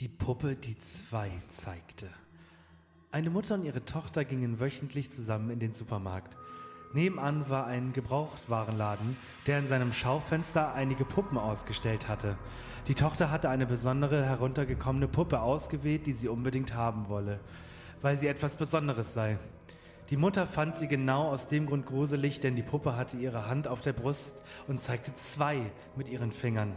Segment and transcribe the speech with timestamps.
[0.00, 2.06] Die Puppe, die zwei zeigte.
[3.10, 6.36] Eine Mutter und ihre Tochter gingen wöchentlich zusammen in den Supermarkt.
[6.92, 9.16] Nebenan war ein Gebrauchtwarenladen,
[9.48, 12.38] der in seinem Schaufenster einige Puppen ausgestellt hatte.
[12.86, 17.40] Die Tochter hatte eine besondere heruntergekommene Puppe ausgewählt, die sie unbedingt haben wolle,
[18.00, 19.36] weil sie etwas Besonderes sei.
[20.10, 23.66] Die Mutter fand sie genau aus dem Grund gruselig, denn die Puppe hatte ihre Hand
[23.66, 26.72] auf der Brust und zeigte zwei mit ihren Fingern.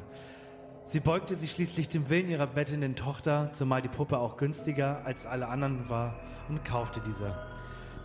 [0.92, 5.26] Sie beugte sich schließlich dem Willen ihrer bettenden Tochter, zumal die Puppe auch günstiger als
[5.26, 7.34] alle anderen war, und kaufte diese.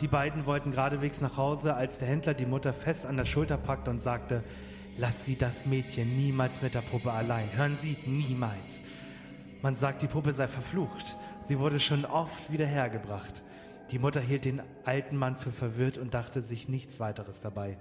[0.01, 3.57] Die beiden wollten geradewegs nach Hause, als der Händler die Mutter fest an der Schulter
[3.57, 4.45] packte und sagte,
[4.99, 7.49] Lass sie das Mädchen niemals mit der Puppe allein.
[7.57, 8.81] Hören Sie, niemals.
[9.63, 11.17] Man sagt, die Puppe sei verflucht.
[11.49, 13.43] Sie wurde schon oft wieder hergebracht.
[13.91, 17.79] Die Mutter hielt den alten Mann für verwirrt und dachte sich nichts weiteres dabei.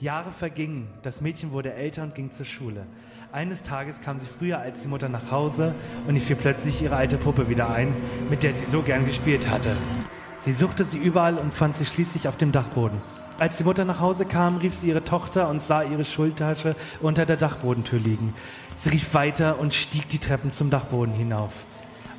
[0.00, 2.86] Jahre vergingen, das Mädchen wurde älter und ging zur Schule.
[3.30, 5.74] Eines Tages kam sie früher als die Mutter nach Hause
[6.06, 7.94] und ihr fiel plötzlich ihre alte Puppe wieder ein,
[8.30, 9.76] mit der sie so gern gespielt hatte.
[10.40, 13.02] Sie suchte sie überall und fand sie schließlich auf dem Dachboden.
[13.38, 17.26] Als die Mutter nach Hause kam, rief sie ihre Tochter und sah ihre Schultasche unter
[17.26, 18.32] der Dachbodentür liegen.
[18.78, 21.52] Sie rief weiter und stieg die Treppen zum Dachboden hinauf.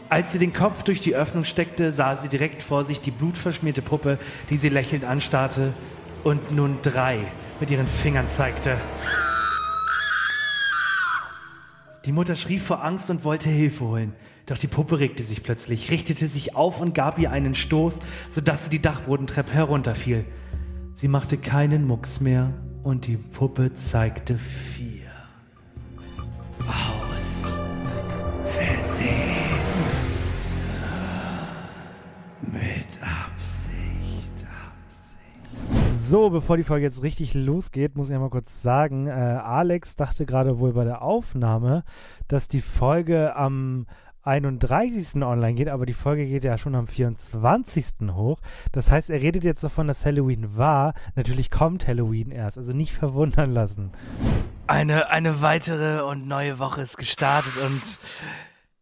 [0.09, 3.81] Als sie den Kopf durch die Öffnung steckte, sah sie direkt vor sich die blutverschmierte
[3.81, 4.19] Puppe,
[4.51, 5.73] die sie lächelnd anstarrte
[6.23, 7.17] und nun drei
[7.59, 8.77] mit ihren Fingern zeigte.
[12.05, 14.13] Die Mutter schrie vor Angst und wollte Hilfe holen.
[14.45, 18.63] Doch die Puppe regte sich plötzlich, richtete sich auf und gab ihr einen Stoß, sodass
[18.63, 20.25] sie die Dachbodentreppe herunterfiel.
[20.95, 25.11] Sie machte keinen Mucks mehr und die Puppe zeigte vier.
[26.67, 27.43] Aus
[28.45, 29.09] Versehen.
[32.41, 32.78] Mit
[36.09, 40.25] So, bevor die Folge jetzt richtig losgeht, muss ich einmal kurz sagen, äh, Alex dachte
[40.25, 41.83] gerade wohl bei der Aufnahme,
[42.27, 43.85] dass die Folge am
[44.23, 45.21] 31.
[45.21, 48.09] online geht, aber die Folge geht ja schon am 24.
[48.13, 48.39] hoch.
[48.71, 50.95] Das heißt, er redet jetzt davon, dass Halloween war.
[51.13, 53.91] Natürlich kommt Halloween erst, also nicht verwundern lassen.
[54.65, 57.81] Eine, eine weitere und neue Woche ist gestartet und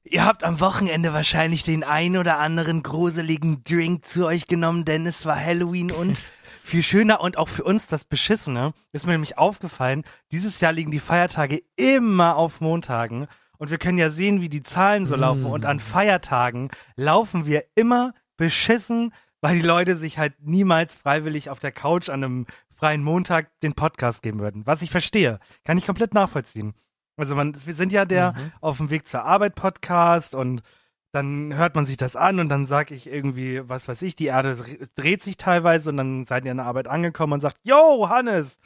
[0.09, 5.05] Ihr habt am Wochenende wahrscheinlich den ein oder anderen gruseligen Drink zu euch genommen, denn
[5.05, 6.23] es war Halloween und
[6.67, 10.91] viel schöner und auch für uns das Beschissene ist mir nämlich aufgefallen, dieses Jahr liegen
[10.91, 13.27] die Feiertage immer auf Montagen.
[13.57, 15.45] Und wir können ja sehen, wie die Zahlen so laufen.
[15.45, 21.59] Und an Feiertagen laufen wir immer beschissen, weil die Leute sich halt niemals freiwillig auf
[21.59, 22.45] der Couch an einem
[22.75, 24.67] freien Montag den Podcast geben würden.
[24.67, 26.73] Was ich verstehe, kann ich komplett nachvollziehen.
[27.15, 30.61] Also man, wir sind ja der auf dem Weg zur Arbeit Podcast und
[31.11, 34.25] dann hört man sich das an und dann sag ich irgendwie, was weiß ich, die
[34.27, 37.57] Erde dre- dreht sich teilweise und dann seid ihr an der Arbeit angekommen und sagt,
[37.63, 38.59] Yo, Hannes,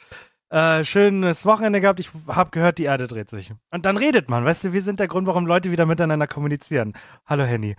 [0.50, 3.52] äh, schönes Wochenende gehabt, ich hab gehört, die Erde dreht sich.
[3.70, 6.92] Und dann redet man, weißt du, wir sind der Grund, warum Leute wieder miteinander kommunizieren.
[7.26, 7.74] Hallo Henny.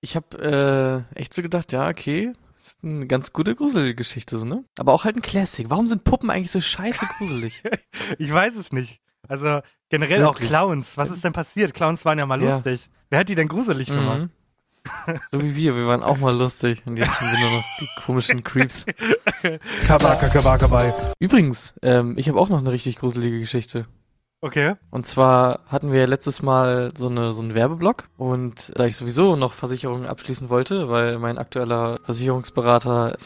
[0.00, 4.64] Ich habe äh, echt so gedacht, ja, okay, ist eine ganz gute Gruselgeschichte, so, ne?
[4.80, 5.70] Aber auch halt ein Classic.
[5.70, 7.62] Warum sind Puppen eigentlich so scheiße gruselig?
[8.18, 9.00] Ich weiß es nicht.
[9.26, 10.48] Also generell Wirklich?
[10.48, 10.96] auch Clowns.
[10.96, 11.74] Was ist denn passiert?
[11.74, 12.54] Clowns waren ja mal Ja.
[12.54, 12.88] lustig.
[13.10, 14.20] Wer hat die denn gruselig gemacht?
[14.20, 14.30] Mhm.
[15.32, 17.88] So wie wir, wir waren auch mal lustig und jetzt sind wir nur noch die
[18.06, 18.86] komischen Creeps.
[19.86, 20.94] Kabaka, kabaka, bei.
[21.18, 23.86] Übrigens, ähm, ich habe auch noch eine richtig gruselige Geschichte.
[24.40, 24.76] Okay.
[24.90, 29.34] Und zwar hatten wir letztes Mal so eine so einen Werbeblock und da ich sowieso
[29.36, 33.16] noch Versicherungen abschließen wollte, weil mein aktueller Versicherungsberater,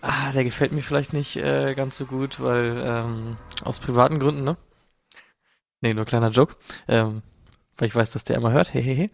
[0.00, 4.44] ah, der gefällt mir vielleicht nicht äh, ganz so gut, weil ähm, aus privaten Gründen,
[4.44, 4.56] ne?
[5.80, 6.54] Nee, nur kleiner Joke.
[6.88, 7.22] Ähm,
[7.78, 8.72] weil ich weiß, dass der immer hört.
[8.72, 9.10] Hehehe.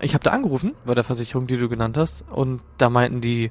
[0.00, 3.50] Ich habe da angerufen bei der Versicherung, die du genannt hast, und da meinten die,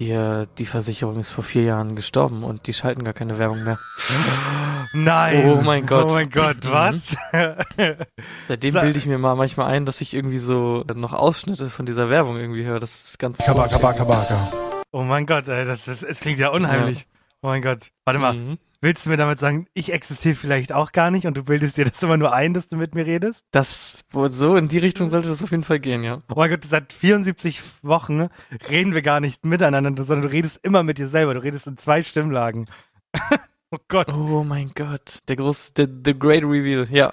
[0.00, 3.78] die, die Versicherung ist vor vier Jahren gestorben und die schalten gar keine Werbung mehr.
[4.92, 5.44] Nein.
[5.46, 6.06] Oh mein Gott.
[6.10, 6.70] Oh mein Gott, Mhm.
[6.70, 7.16] was?
[8.48, 12.10] Seitdem bilde ich mir mal manchmal ein, dass ich irgendwie so noch Ausschnitte von dieser
[12.10, 12.80] Werbung irgendwie höre.
[12.80, 14.48] Das ist ganz Kabaka, kabaka.
[14.90, 17.06] oh mein Gott, ey, das, das, es klingt ja unheimlich.
[17.42, 17.90] Oh mein Gott.
[18.04, 18.58] Warte mal, Mhm.
[18.80, 21.84] Willst du mir damit sagen, ich existiere vielleicht auch gar nicht und du bildest dir
[21.84, 23.44] das immer nur ein, dass du mit mir redest?
[23.50, 26.22] Das so in die Richtung sollte das auf jeden Fall gehen, ja.
[26.28, 28.28] Oh mein Gott, seit 74 Wochen
[28.68, 31.34] reden wir gar nicht miteinander, sondern du redest immer mit dir selber.
[31.34, 32.66] Du redest in zwei Stimmlagen.
[33.70, 34.16] oh Gott.
[34.16, 37.12] Oh mein Gott, der groß, der the great reveal, ja.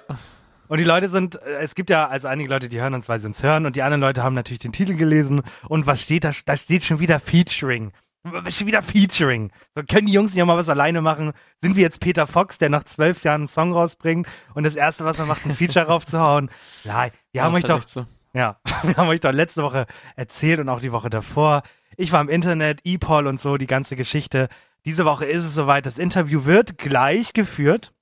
[0.68, 3.18] Und die Leute sind, äh, es gibt ja also einige Leute, die hören uns, weil
[3.18, 5.42] sie uns hören, und die anderen Leute haben natürlich den Titel gelesen.
[5.68, 6.32] Und was steht da?
[6.44, 7.92] Da steht schon wieder Featuring.
[8.24, 9.52] Schon wieder Featuring.
[9.74, 11.32] So, können die Jungs nicht auch mal was alleine machen?
[11.62, 15.04] Sind wir jetzt Peter Fox, der nach zwölf Jahren einen Song rausbringt und das erste,
[15.04, 16.50] was man macht, ein Feature raufzuhauen?
[16.84, 18.06] Nein, wir haben euch doch, so.
[18.32, 19.86] ja, wir haben euch doch letzte Woche
[20.16, 21.62] erzählt und auch die Woche davor.
[21.96, 24.48] Ich war im Internet, E-Paul und so, die ganze Geschichte.
[24.84, 25.86] Diese Woche ist es soweit.
[25.86, 27.92] Das Interview wird gleich geführt.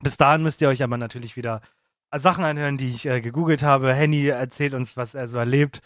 [0.00, 1.60] Bis dahin müsst ihr euch aber natürlich wieder
[2.14, 3.94] Sachen anhören, die ich äh, gegoogelt habe.
[3.94, 5.80] Henny erzählt uns, was er so erlebt.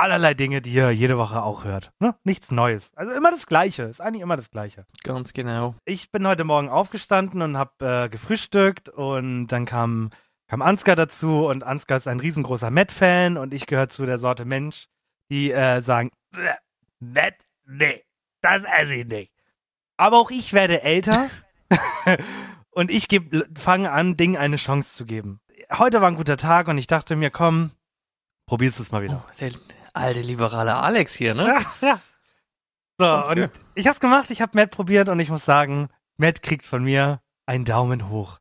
[0.00, 1.92] Allerlei Dinge, die ihr jede Woche auch hört.
[1.98, 2.14] Ne?
[2.24, 2.90] Nichts Neues.
[2.96, 3.82] Also immer das Gleiche.
[3.82, 4.86] Ist eigentlich immer das Gleiche.
[5.02, 5.74] Ganz genau.
[5.84, 10.08] Ich bin heute Morgen aufgestanden und habe äh, gefrühstückt und dann kam,
[10.48, 14.46] kam Ansgar dazu und Ansgar ist ein riesengroßer Matt-Fan und ich gehöre zu der Sorte
[14.46, 14.86] Mensch,
[15.30, 16.10] die äh, sagen,
[16.98, 17.34] Matt,
[17.66, 18.02] nee,
[18.40, 19.32] das esse ich nicht.
[19.98, 21.28] Aber auch ich werde älter
[22.70, 23.06] und ich
[23.54, 25.40] fange an, Dingen eine Chance zu geben
[25.76, 27.70] heute war ein guter Tag und ich dachte mir, komm,
[28.46, 29.24] probierst es mal wieder.
[29.26, 29.52] Oh, der
[29.94, 31.46] alte liberale Alex hier, ne?
[31.46, 32.00] Ja, ja.
[32.98, 35.88] So, und ich hab's gemacht, ich hab Matt probiert und ich muss sagen,
[36.18, 38.38] Matt kriegt von mir einen Daumen hoch.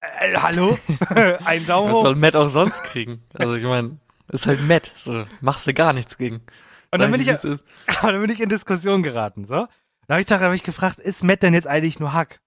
[0.00, 0.78] Äh, hallo?
[1.44, 1.98] ein Daumen hoch.
[1.98, 3.22] Was soll Matt auch sonst kriegen?
[3.34, 3.98] Also ich meine,
[4.28, 6.42] ist halt Matt, so machst du gar nichts gegen.
[6.92, 9.68] Und dann bin ich, dann bin ich in Diskussion geraten, so.
[10.08, 12.40] Da habe ich, hab ich gefragt, ist Matt denn jetzt eigentlich nur Hack?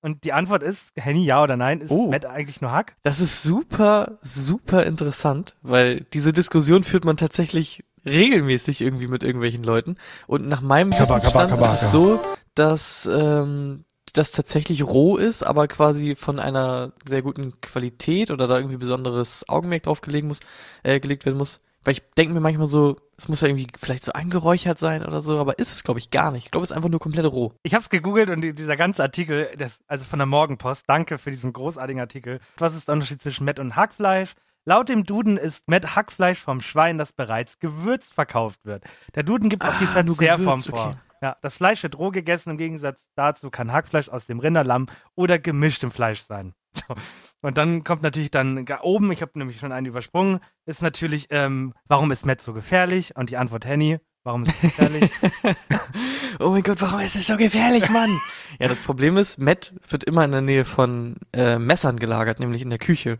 [0.00, 2.08] Und die Antwort ist, Henny, ja oder nein, ist oh.
[2.08, 2.96] Matt eigentlich nur Hack?
[3.02, 9.64] Das ist super, super interessant, weil diese Diskussion führt man tatsächlich regelmäßig irgendwie mit irgendwelchen
[9.64, 9.96] Leuten.
[10.26, 12.20] Und nach meinem Wissensstand ist es so,
[12.54, 18.56] dass ähm, das tatsächlich roh ist, aber quasi von einer sehr guten Qualität oder da
[18.56, 20.40] irgendwie besonderes Augenmerk drauf gelegen muss,
[20.82, 21.60] äh, gelegt werden muss.
[21.84, 25.20] Weil ich denke mir manchmal so, es muss ja irgendwie vielleicht so angeräuchert sein oder
[25.20, 26.46] so, aber ist es, glaube ich, gar nicht.
[26.46, 27.52] Ich glaube, es ist einfach nur komplett roh.
[27.62, 31.18] Ich habe es gegoogelt und die, dieser ganze Artikel, das, also von der Morgenpost, danke
[31.18, 32.40] für diesen großartigen Artikel.
[32.58, 34.34] Was ist der Unterschied zwischen Mett und Hackfleisch?
[34.64, 38.84] Laut dem Duden ist Mett Hackfleisch vom Schwein, das bereits gewürzt verkauft wird.
[39.14, 40.86] Der Duden gibt ah, auch die ah, Verzehrform vor.
[40.88, 40.96] Okay.
[41.22, 42.50] Ja, das Fleisch wird roh gegessen.
[42.50, 46.54] Im Gegensatz dazu kann Hackfleisch aus dem Rinderlamm oder gemischtem Fleisch sein.
[46.88, 46.94] So.
[47.40, 51.74] Und dann kommt natürlich dann oben, ich habe nämlich schon einen übersprungen, ist natürlich, ähm,
[51.86, 53.16] warum ist Matt so gefährlich?
[53.16, 55.10] Und die Antwort Henny, warum ist es gefährlich?
[56.40, 58.18] oh mein Gott, warum ist es so gefährlich, Mann?
[58.58, 62.62] ja, das Problem ist, Matt wird immer in der Nähe von äh, Messern gelagert, nämlich
[62.62, 63.18] in der Küche.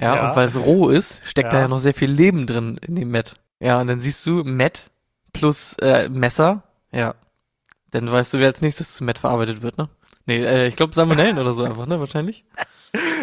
[0.00, 0.28] Ja, ja.
[0.28, 1.58] und weil es roh ist, steckt ja.
[1.58, 3.34] da ja noch sehr viel Leben drin in dem Matt.
[3.60, 4.90] Ja, und dann siehst du Matt
[5.32, 6.62] plus äh, Messer,
[6.92, 7.14] ja.
[7.90, 9.88] Dann weißt du, wer als nächstes zu Matt verarbeitet wird, ne?
[10.28, 11.98] Nee, äh, ich glaube Salmonellen oder so einfach, ne?
[11.98, 12.44] Wahrscheinlich.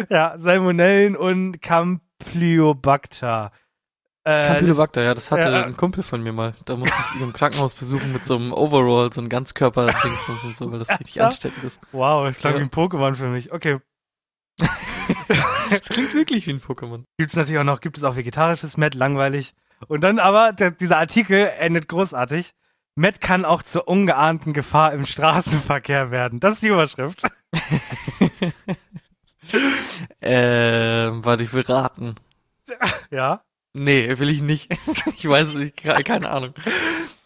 [0.08, 3.50] Ja, Salmonellen und Campylobacter.
[4.22, 6.54] Äh, Campylobacter, ja, das hatte ja, ein Kumpel von mir mal.
[6.66, 10.56] Da musste ich ihn im Krankenhaus besuchen mit so einem Overall, so einem Ganzkörper-Dingsbums und
[10.56, 11.80] so, weil das richtig ansteckend ist.
[11.90, 12.60] Wow, das klang ja.
[12.60, 13.50] wie ein Pokémon für mich.
[13.50, 13.80] Okay.
[15.70, 17.02] das klingt wirklich wie ein Pokémon.
[17.18, 19.54] Gibt es natürlich auch noch, gibt es auch vegetarisches Met, langweilig.
[19.88, 22.52] Und dann aber, der, dieser Artikel endet großartig.
[22.96, 26.40] Matt kann auch zur ungeahnten Gefahr im Straßenverkehr werden.
[26.40, 27.24] Das ist die Überschrift.
[30.22, 32.14] ähm, warte, ich will raten.
[33.10, 33.42] Ja?
[33.74, 34.72] Nee, will ich nicht.
[35.14, 36.54] ich weiß es nicht, keine Ahnung.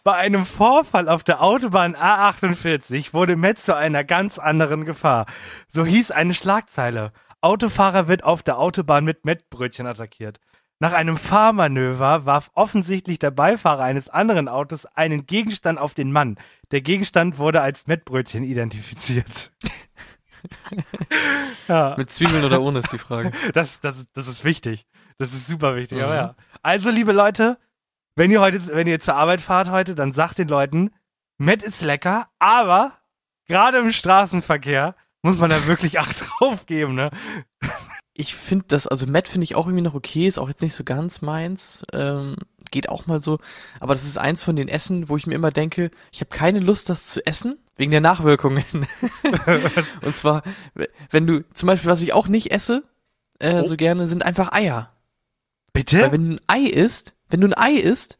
[0.03, 5.25] Bei einem Vorfall auf der Autobahn A48 wurde Matt zu einer ganz anderen Gefahr.
[5.69, 7.13] So hieß eine Schlagzeile.
[7.39, 10.41] Autofahrer wird auf der Autobahn mit Mettbrötchen attackiert.
[10.81, 16.39] Nach einem Fahrmanöver warf offensichtlich der Beifahrer eines anderen Autos einen Gegenstand auf den Mann.
[16.71, 19.51] Der Gegenstand wurde als Mettbrötchen identifiziert.
[21.67, 21.93] ja.
[21.99, 23.31] Mit Zwiebeln oder ohne ist die Frage.
[23.53, 24.87] Das, das, das ist wichtig.
[25.19, 25.99] Das ist super wichtig.
[25.99, 26.05] Mhm.
[26.05, 26.35] ja.
[26.63, 27.59] Also, liebe Leute,
[28.15, 30.89] wenn ihr heute, wenn ihr zur Arbeit fahrt heute, dann sagt den Leuten,
[31.37, 32.91] Mett ist lecker, aber
[33.47, 37.11] gerade im Straßenverkehr muss man da wirklich Acht drauf geben, ne?
[38.13, 40.73] Ich finde das, also Matt finde ich auch irgendwie noch okay, ist auch jetzt nicht
[40.73, 42.35] so ganz meins, ähm,
[42.69, 43.39] geht auch mal so,
[43.79, 46.59] aber das ist eins von den Essen, wo ich mir immer denke, ich habe keine
[46.59, 48.65] Lust, das zu essen, wegen der Nachwirkungen.
[50.05, 50.43] Und zwar,
[51.09, 52.83] wenn du, zum Beispiel, was ich auch nicht esse,
[53.39, 53.63] äh, oh.
[53.63, 54.91] so gerne, sind einfach Eier.
[55.73, 56.01] Bitte?
[56.01, 58.17] Weil wenn du ein Ei isst, wenn du ein Ei isst,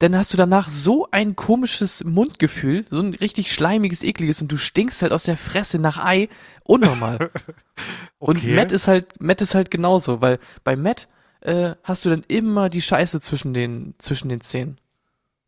[0.00, 4.56] dann hast du danach so ein komisches Mundgefühl, so ein richtig schleimiges, ekliges und du
[4.56, 6.30] stinkst halt aus der Fresse nach Ei.
[6.64, 7.30] Unnormal.
[8.18, 8.30] okay.
[8.48, 11.06] Und Matt ist halt, Matt ist halt genauso, weil bei Matt
[11.42, 14.80] äh, hast du dann immer die Scheiße zwischen den, zwischen den Zähnen.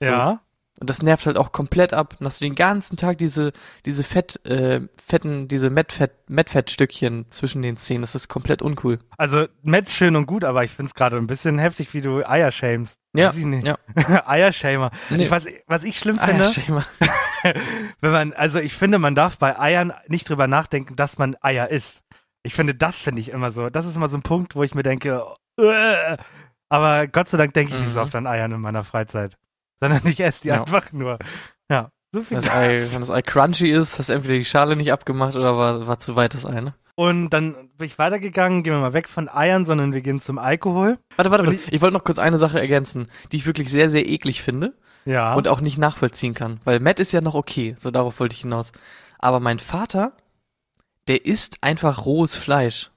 [0.01, 0.09] So.
[0.09, 0.43] Ja.
[0.81, 2.17] Und das nervt halt auch komplett ab.
[2.19, 3.53] Dann hast du den ganzen Tag diese,
[3.85, 8.03] diese Fett, äh, fetten, diese Mettfett, Mettfettstückchen zwischen den Zähnen.
[8.03, 8.99] Das ist komplett uncool.
[9.17, 12.51] Also Mett schön und gut, aber ich find's gerade ein bisschen heftig, wie du Eier
[12.51, 12.99] shamest.
[13.15, 13.33] Ja.
[13.33, 13.77] ja.
[14.27, 14.91] Eiershamer.
[15.11, 15.25] Nee.
[15.25, 16.45] Ich weiß, was ich schlimm finde.
[16.45, 16.87] Eiershamer.
[18.01, 21.69] wenn man, also ich finde, man darf bei Eiern nicht drüber nachdenken, dass man Eier
[21.69, 22.03] isst.
[22.43, 23.69] Ich finde, das finde ich immer so.
[23.69, 25.25] Das ist immer so ein Punkt, wo ich mir denke,
[25.61, 26.17] äh,
[26.69, 27.85] aber Gott sei Dank denke ich mhm.
[27.85, 29.37] nicht so oft an Eiern in meiner Freizeit.
[29.83, 30.61] Sondern ich esse die ja.
[30.61, 31.19] einfach nur.
[31.69, 31.91] Ja.
[32.13, 34.93] So viel das Ei, wenn das Ei crunchy ist, hast du entweder die Schale nicht
[34.93, 36.75] abgemacht oder war, war zu weit das Ei, ne?
[36.95, 40.39] Und dann bin ich weitergegangen, gehen wir mal weg von Eiern, sondern wir gehen zum
[40.39, 40.99] Alkohol.
[41.17, 41.57] Warte, warte, warte.
[41.57, 44.75] Ich, ich wollte noch kurz eine Sache ergänzen, die ich wirklich sehr, sehr eklig finde.
[45.05, 45.35] Ja.
[45.35, 46.61] Und auch nicht nachvollziehen kann.
[46.63, 48.71] Weil Matt ist ja noch okay, so darauf wollte ich hinaus.
[49.19, 50.13] Aber mein Vater,
[51.09, 52.92] der isst einfach rohes Fleisch.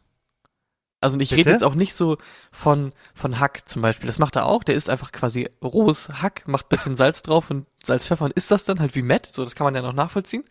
[1.06, 2.18] Also ich rede jetzt auch nicht so
[2.52, 4.08] von, von Hack zum Beispiel.
[4.08, 4.64] Das macht er auch.
[4.64, 8.50] Der isst einfach quasi rohes Hack, macht bisschen Salz drauf und Salz, Pfeffer und isst
[8.50, 9.30] das dann halt wie Matt.
[9.32, 10.44] So, das kann man ja noch nachvollziehen.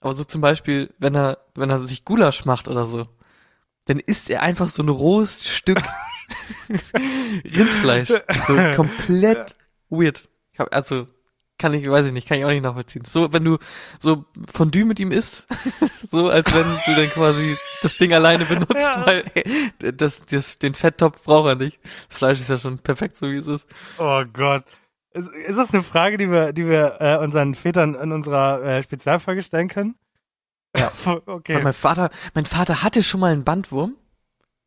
[0.00, 3.06] Aber so zum Beispiel, wenn er, wenn er sich Gulasch macht oder so,
[3.84, 5.82] dann isst er einfach so ein rohes Stück
[7.44, 8.12] Rindfleisch.
[8.46, 9.56] So komplett
[9.90, 10.28] weird.
[10.70, 11.06] Also,
[11.58, 13.04] kann ich, weiß ich nicht, kann ich auch nicht nachvollziehen.
[13.04, 13.58] So, wenn du
[13.98, 15.46] so Fondue mit ihm isst,
[16.10, 19.06] so als wenn du dann quasi das Ding alleine benutzt, ja.
[19.06, 19.24] weil
[19.78, 21.78] das, das, den Fetttopf braucht er nicht.
[22.08, 23.68] Das Fleisch ist ja schon perfekt, so wie es ist.
[23.98, 24.64] Oh Gott.
[25.12, 28.82] Ist, ist das eine Frage, die wir, die wir äh, unseren Vätern in unserer äh,
[28.82, 29.94] Spezialfolge stellen können?
[30.76, 30.92] Ja.
[31.26, 31.54] okay.
[31.54, 33.94] Weil mein Vater, mein Vater hatte schon mal einen Bandwurm.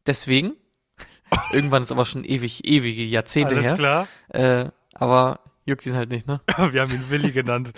[0.07, 0.53] Deswegen.
[1.51, 3.73] Irgendwann ist aber schon ewig, ewige Jahrzehnte Alles her.
[3.75, 4.07] klar.
[4.29, 6.41] Äh, aber Juckt ihn halt nicht, ne?
[6.71, 7.71] Wir haben ihn Willi genannt.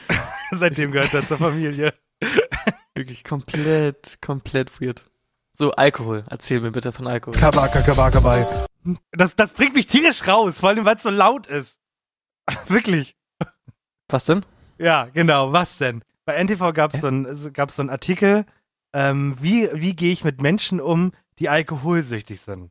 [0.50, 1.92] Seitdem gehört er zur Familie.
[2.94, 5.04] Wirklich komplett, komplett weird.
[5.52, 6.24] So, Alkohol.
[6.30, 7.38] Erzähl mir bitte von Alkohol.
[7.38, 8.46] Kabaka, kabaka, bei.
[9.12, 11.78] Das, das bringt mich tierisch raus, vor allem, weil es so laut ist.
[12.68, 13.14] Wirklich.
[14.08, 14.46] Was denn?
[14.78, 16.02] Ja, genau, was denn?
[16.24, 17.50] Bei NTV gab es so, ein, so
[17.82, 18.46] einen Artikel,
[18.94, 22.70] ähm, wie, wie gehe ich mit Menschen um, die alkoholsüchtig sind.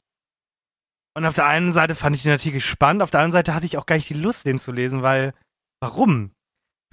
[1.15, 3.65] Und auf der einen Seite fand ich den Artikel spannend, auf der anderen Seite hatte
[3.65, 5.33] ich auch gar nicht die Lust, den zu lesen, weil,
[5.79, 6.31] warum?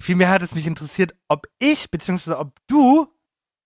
[0.01, 3.07] Vielmehr hat es mich interessiert, ob ich, beziehungsweise ob du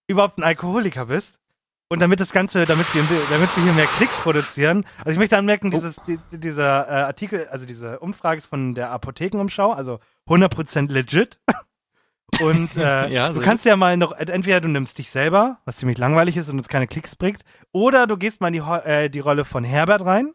[0.08, 1.40] überhaupt ein Alkoholiker bist.
[1.88, 4.86] Und damit das Ganze, damit wir, damit wir hier mehr Klicks produzieren.
[5.00, 5.72] Also ich möchte anmerken, oh.
[5.72, 11.40] dieses, die, dieser äh, Artikel, also diese Umfrage ist von der Apothekenumschau, also 100% legit.
[12.42, 16.00] Und äh, ja, du kannst ja mal noch, entweder du nimmst dich selber, was ziemlich
[16.00, 19.20] langweilig ist und uns keine Klicks bringt, oder du gehst mal in die, äh, die
[19.20, 20.34] Rolle von Herbert rein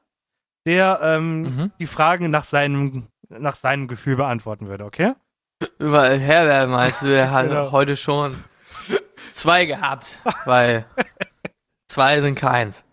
[0.71, 1.73] der ähm, mhm.
[1.81, 5.15] die Fragen nach seinem, nach seinem Gefühl beantworten würde, okay?
[5.81, 7.73] Überall her, wer meinst du, er hat genau.
[7.73, 8.37] heute schon
[9.33, 10.87] zwei gehabt, weil
[11.89, 12.85] zwei sind keins.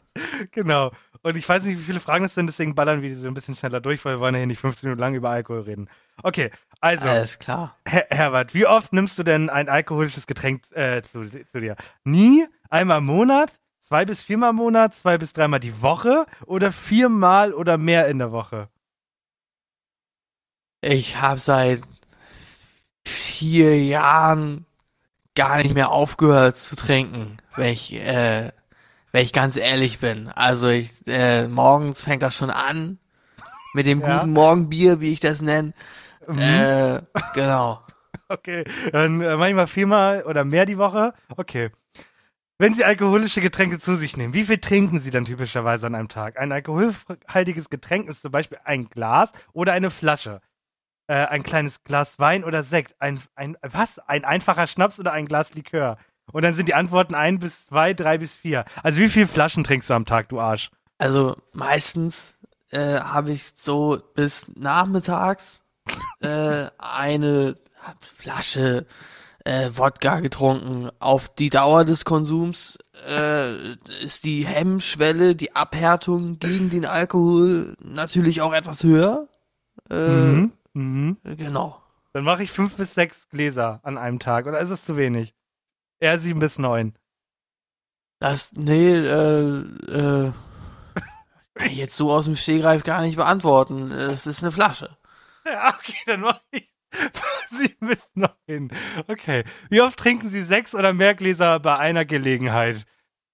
[0.51, 0.91] Genau.
[1.21, 3.53] Und ich weiß nicht, wie viele Fragen es sind, deswegen ballern wir so ein bisschen
[3.53, 5.87] schneller durch, weil wir wollen ja hier nicht 15 Minuten lang über Alkohol reden.
[6.23, 6.49] Okay,
[6.81, 7.07] also.
[7.07, 7.77] Alles klar.
[7.87, 11.75] Her Herbert, wie oft nimmst du denn ein alkoholisches Getränk äh, zu, zu dir?
[12.03, 12.47] Nie?
[12.69, 13.59] Einmal im Monat?
[13.87, 18.19] Zwei bis viermal im Monat, zwei bis dreimal die Woche oder viermal oder mehr in
[18.19, 18.67] der Woche?
[20.81, 21.83] Ich habe seit
[23.05, 24.65] vier Jahren
[25.35, 28.51] gar nicht mehr aufgehört zu trinken, wenn ich, äh,
[29.13, 30.27] wenn ich ganz ehrlich bin.
[30.35, 32.99] Also ich, äh, morgens fängt das schon an
[33.73, 34.17] mit dem ja.
[34.17, 35.71] guten Morgenbier, wie ich das nenne.
[36.27, 36.39] Mhm.
[36.39, 37.01] Äh,
[37.33, 37.81] genau.
[38.29, 41.13] Okay, dann äh, manchmal viermal oder mehr die Woche.
[41.37, 41.71] Okay.
[42.59, 46.07] Wenn Sie alkoholische Getränke zu sich nehmen, wie viel trinken Sie dann typischerweise an einem
[46.07, 46.39] Tag?
[46.39, 50.41] Ein alkoholhaltiges Getränk ist zum Beispiel ein Glas oder eine Flasche.
[51.05, 52.95] Äh, ein kleines Glas Wein oder Sekt.
[52.99, 53.99] Ein, ein, was?
[53.99, 55.97] Ein einfacher Schnaps oder ein Glas Likör?
[56.31, 58.65] Und dann sind die Antworten ein bis zwei, drei bis vier.
[58.81, 60.71] Also wie viele Flaschen trinkst du am Tag, du Arsch?
[60.97, 62.39] Also meistens
[62.71, 65.61] äh, habe ich so bis nachmittags
[66.21, 67.55] äh, eine
[68.01, 68.87] Flasche
[69.47, 70.89] äh, Wodka getrunken.
[70.99, 72.77] Auf die Dauer des Konsums
[73.07, 79.27] äh, ist die Hemmschwelle, die Abhärtung gegen den Alkohol natürlich auch etwas höher.
[79.89, 80.51] Äh, mhm.
[80.73, 81.17] Mhm.
[81.23, 81.81] Genau.
[82.11, 85.33] Dann mache ich fünf bis sechs Gläser an einem Tag, oder ist es zu wenig?
[85.99, 86.93] Eher sieben bis neun.
[88.19, 90.31] Das, nee, äh, äh,
[91.69, 93.91] jetzt so aus dem Stehgreif gar nicht beantworten.
[93.91, 94.97] Es ist eine Flasche.
[95.45, 96.69] Ja, okay, dann mache ich
[97.51, 98.69] Sie müssen noch hin.
[99.07, 99.43] Okay.
[99.69, 102.85] Wie oft trinken Sie sechs oder mehr Gläser bei einer Gelegenheit?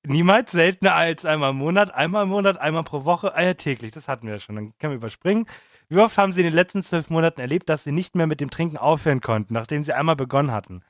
[0.05, 3.91] Niemals seltener als einmal im Monat, einmal im Monat, einmal pro Woche, äh, täglich.
[3.93, 4.55] Das hatten wir ja schon.
[4.55, 5.45] Dann können wir überspringen.
[5.87, 8.41] Wie oft haben Sie in den letzten zwölf Monaten erlebt, dass Sie nicht mehr mit
[8.41, 10.83] dem Trinken aufhören konnten, nachdem Sie einmal begonnen hatten?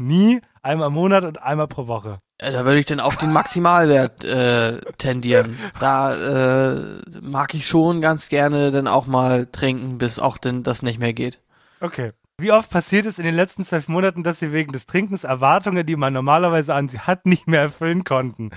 [0.00, 2.20] Nie, einmal im Monat und einmal pro Woche.
[2.38, 5.58] Da würde ich dann auf den Maximalwert äh, tendieren.
[5.78, 10.80] Da äh, mag ich schon ganz gerne dann auch mal trinken, bis auch denn das
[10.80, 11.42] nicht mehr geht.
[11.82, 12.12] Okay.
[12.38, 15.84] Wie oft passiert es in den letzten zwölf Monaten, dass Sie wegen des Trinkens Erwartungen,
[15.84, 18.52] die man normalerweise an Sie hat, nicht mehr erfüllen konnten?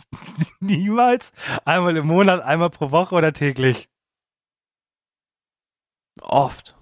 [0.58, 1.32] Niemals?
[1.64, 3.88] Einmal im Monat, einmal pro Woche oder täglich?
[6.20, 6.74] Oft.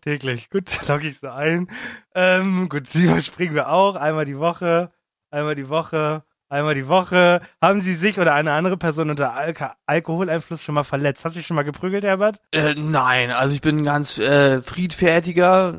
[0.00, 0.50] Täglich.
[0.50, 1.68] Gut, logge ich so ein.
[2.14, 3.96] Ähm, gut, die überspringen wir auch.
[3.96, 4.88] Einmal die Woche.
[5.30, 6.24] Einmal die Woche.
[6.50, 7.42] Einmal die Woche.
[7.60, 9.52] Haben Sie sich oder eine andere Person unter Al
[9.84, 11.22] Alkoholeinfluss schon mal verletzt?
[11.24, 12.40] Hast du dich schon mal geprügelt, Herbert?
[12.52, 15.74] Äh, nein, also ich bin ein ganz äh, friedfertiger.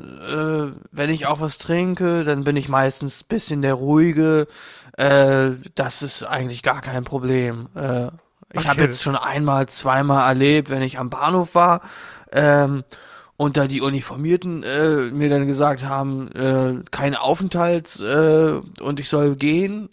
[0.69, 4.47] Äh, wenn ich auch was trinke, dann bin ich meistens bisschen der ruhige.
[4.95, 7.69] Äh, das ist eigentlich gar kein Problem.
[7.75, 8.07] Äh,
[8.51, 8.67] ich Okay.
[8.67, 11.81] habe jetzt schon einmal, zweimal erlebt, wenn ich am Bahnhof war.
[12.31, 12.83] Ähm,
[13.39, 19.07] und da die Uniformierten äh, mir dann gesagt haben, äh, kein Aufenthalt äh, und ich
[19.07, 19.87] soll gehen,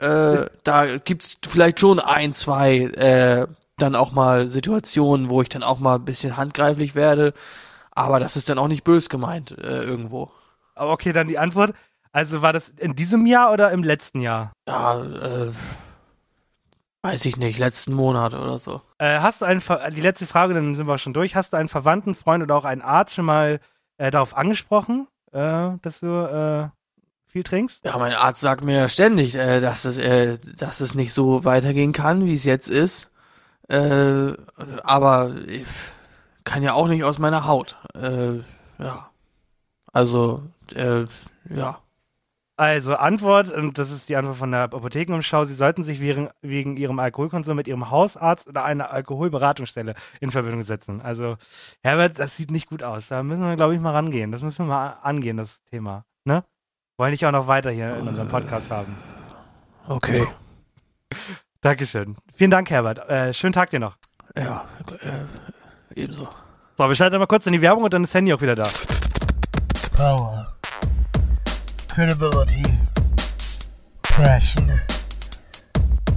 [0.00, 3.46] äh, da gibt's vielleicht schon ein, zwei äh,
[3.78, 7.32] dann auch mal Situationen, wo ich dann auch mal ein bisschen handgreiflich werde,
[7.92, 10.30] aber das ist dann auch nicht bös gemeint äh, irgendwo.
[10.74, 11.72] Aber okay, dann die Antwort.
[12.12, 14.52] Also war das in diesem Jahr oder im letzten Jahr?
[14.68, 15.52] Ja, äh,
[17.04, 18.80] weiß ich nicht, letzten Monat oder so.
[18.98, 21.36] Äh, hast du einen, Ver die letzte Frage, dann sind wir schon durch.
[21.36, 23.60] Hast du einen Verwandten, Freund oder auch einen Arzt schon mal
[23.98, 26.68] äh, darauf angesprochen, äh, dass du äh,
[27.30, 27.84] viel trinkst?
[27.84, 31.92] Ja, mein Arzt sagt mir ständig, äh, dass es, äh, dass es nicht so weitergehen
[31.92, 33.10] kann, wie es jetzt ist.
[33.66, 35.64] Aber ich
[36.44, 37.78] kann ja auch nicht aus meiner Haut.
[38.78, 39.10] Ja.
[39.90, 40.42] Also,
[40.74, 41.04] äh,
[41.48, 41.78] ja.
[42.56, 46.76] Also Antwort, und das ist die Antwort von der Apothekenumschau, Sie sollten sich wegen, wegen
[46.76, 51.00] Ihrem Alkoholkonsum mit Ihrem Hausarzt oder einer Alkoholberatungsstelle in Verbindung setzen.
[51.00, 51.36] Also
[51.82, 53.08] Herbert, das sieht nicht gut aus.
[53.08, 54.30] Da müssen wir, glaube ich, mal rangehen.
[54.30, 56.04] Das müssen wir mal angehen, das Thema.
[56.24, 56.44] Ne?
[56.96, 58.94] Wollen dich auch noch weiter hier in unserem Podcast haben.
[59.88, 60.24] Okay.
[61.60, 62.16] Dankeschön.
[62.36, 63.08] Vielen Dank, Herbert.
[63.08, 63.96] Äh, schönen Tag dir noch.
[64.36, 64.64] Ja,
[65.00, 66.28] äh, ebenso.
[66.76, 68.68] So, wir schalten mal kurz in die Werbung und dann ist Handy auch wieder da.
[69.96, 70.53] Power.
[71.94, 72.64] Credibility.
[74.02, 74.66] Passion.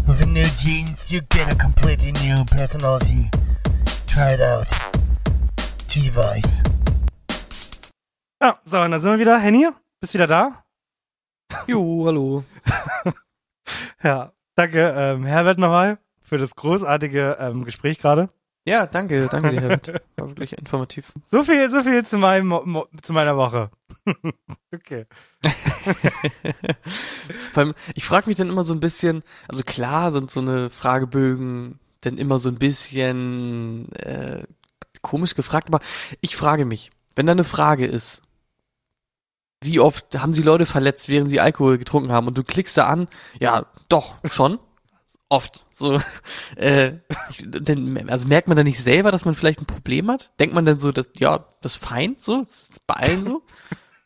[0.08, 3.30] With the new jeans, you get a completely new personality.
[4.08, 4.68] Try it out.
[5.88, 6.64] G-Vice.
[8.42, 9.38] Ja, so, und dann sind wir wieder.
[9.38, 9.68] Henny,
[10.00, 10.64] bist wieder da?
[11.68, 12.44] Jo, hallo.
[14.04, 18.30] Ja, danke, ähm, Herbert nochmal für das großartige ähm, Gespräch gerade.
[18.68, 19.88] Ja, danke, danke dir, Herbert.
[20.18, 21.14] War wirklich informativ.
[21.32, 23.72] So viel, so viel zu meinem, Mo zu meiner Woche.
[24.74, 25.06] okay.
[27.54, 30.70] Vor allem, ich frage mich dann immer so ein bisschen, also klar sind so eine
[30.70, 34.44] Fragebögen dann immer so ein bisschen äh,
[35.02, 35.80] komisch gefragt, aber
[36.20, 38.22] ich frage mich, wenn da eine Frage ist,
[39.62, 42.88] wie oft haben sie Leute verletzt, während sie Alkohol getrunken haben und du klickst da
[42.88, 43.08] an,
[43.40, 44.60] ja, doch, schon,
[45.30, 46.00] oft, so,
[46.56, 50.32] äh, ich, denn, also merkt man da nicht selber, dass man vielleicht ein Problem hat?
[50.40, 53.44] Denkt man dann so, dass, ja, das ist fein, so, das ist bei allen so?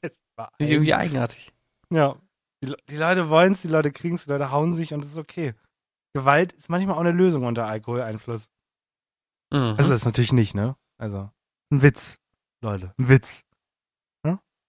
[0.01, 1.53] Finde ich irgendwie eigenartig.
[1.91, 2.15] Ja.
[2.63, 5.11] Die, die Leute wollen es, die Leute kriegen es, die Leute hauen sich und es
[5.11, 5.53] ist okay.
[6.13, 8.49] Gewalt ist manchmal auch eine Lösung unter Alkoholeinfluss.
[9.51, 9.75] Mhm.
[9.77, 10.75] Also das ist natürlich nicht, ne?
[10.97, 11.29] Also,
[11.71, 12.17] ein Witz,
[12.61, 13.43] Leute, ein Witz.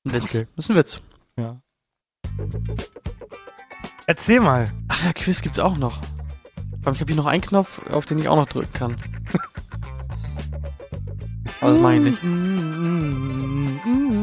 [0.04, 0.34] Ein Witz.
[0.34, 0.48] Okay.
[0.56, 1.02] Das ist ein Witz.
[1.36, 1.62] Ja.
[4.06, 4.68] Erzähl mal.
[4.88, 6.00] Ach ja, Quiz gibt's auch noch.
[6.82, 8.96] Vor allem, Ich habe hier noch einen Knopf, auf den ich auch noch drücken kann.
[11.60, 12.18] Aber das mache ich nicht.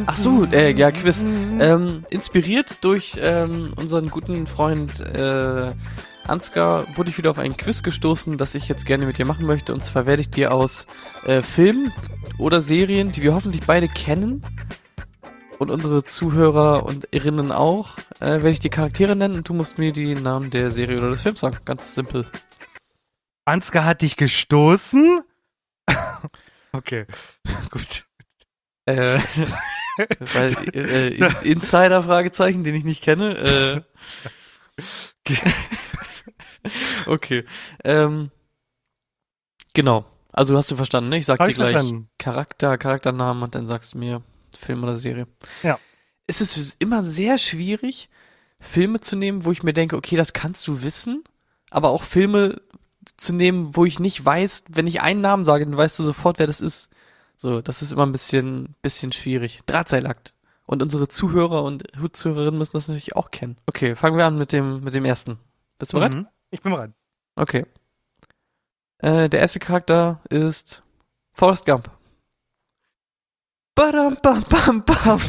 [0.06, 1.24] Ach so, äh, ja, Quiz.
[1.24, 5.72] Ähm, inspiriert durch ähm, unseren guten Freund äh,
[6.28, 9.46] Ansgar wurde ich wieder auf ein Quiz gestoßen, das ich jetzt gerne mit dir machen
[9.46, 9.74] möchte.
[9.74, 10.86] Und zwar werde ich dir aus
[11.26, 11.94] äh, Filmen
[12.38, 14.44] oder Serien, die wir hoffentlich beide kennen,
[15.60, 19.78] und unsere Zuhörer und Irinnen auch, äh, werde ich dir Charaktere nennen und du musst
[19.78, 21.58] mir die Namen der Serie oder des Films sagen.
[21.66, 22.26] Ganz simpel.
[23.46, 25.22] Ansgar hat dich gestoßen?
[26.72, 27.06] okay,
[27.72, 28.06] gut.
[28.86, 29.20] Äh,
[30.20, 33.84] weil, äh, äh, Insider-Fragezeichen, den ich nicht kenne.
[35.28, 35.36] Äh,
[37.06, 37.44] okay.
[37.84, 38.32] Ähm,
[39.74, 40.06] genau.
[40.32, 41.18] Also hast du verstanden, ne?
[41.18, 42.10] Ich sag Hab dir ich gleich verstanden.
[42.18, 44.24] Charakter, Charakternamen und dann sagst du mir
[44.60, 45.28] Film oder Serie.
[45.64, 45.80] Ja.
[46.28, 48.10] Es ist immer sehr schwierig,
[48.60, 51.24] Filme zu nehmen, wo ich mir denke, okay, das kannst du wissen,
[51.72, 52.62] aber auch Filme
[53.18, 56.40] zu nehmen, wo ich nicht weiß, wenn ich einen Namen sage, dann weißt du sofort,
[56.40, 56.90] wer das ist.
[57.36, 59.62] So, das ist immer ein bisschen, bisschen schwierig.
[59.66, 60.34] Drahtseilakt.
[60.66, 63.58] Und unsere Zuhörer und Zuhörerinnen müssen das natürlich auch kennen.
[63.66, 65.40] Okay, fangen wir an mit dem, mit dem ersten.
[65.80, 66.12] Bist du bereit?
[66.12, 66.28] Mhm.
[66.52, 66.92] Ich bin bereit.
[67.36, 67.66] Okay.
[69.00, 70.84] Äh, der erste Charakter ist
[71.32, 71.90] Forrest Gump.
[73.80, 75.22] Badam, bam, bam, bam.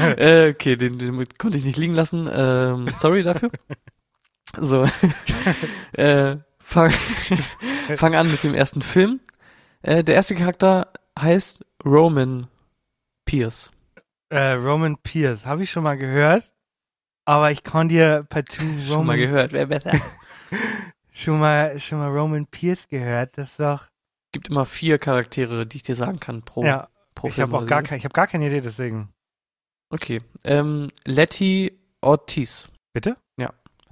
[0.16, 2.30] äh, okay, den, den konnte ich nicht liegen lassen.
[2.32, 3.50] Ähm, sorry dafür.
[4.56, 4.86] So.
[5.94, 6.92] äh, fang,
[7.96, 9.18] fang an mit dem ersten Film.
[9.82, 12.46] Äh, der erste Charakter heißt Roman
[13.24, 13.72] Pierce.
[14.28, 16.54] Äh, Roman Pierce, habe ich schon mal gehört,
[17.24, 20.00] aber ich kann dir partout Schon Roman mal gehört, wer besser?
[21.10, 23.36] schon mal schon mal Roman Pierce gehört.
[23.36, 23.86] Das ist doch
[24.30, 26.88] Gibt immer vier Charaktere, die ich dir sagen kann pro, ja
[27.18, 29.12] pro Ich habe auch gar, kein, ich hab gar keine Idee, deswegen.
[29.90, 30.20] Okay.
[30.44, 32.68] Ähm, Letty Ortiz.
[32.92, 33.16] Bitte?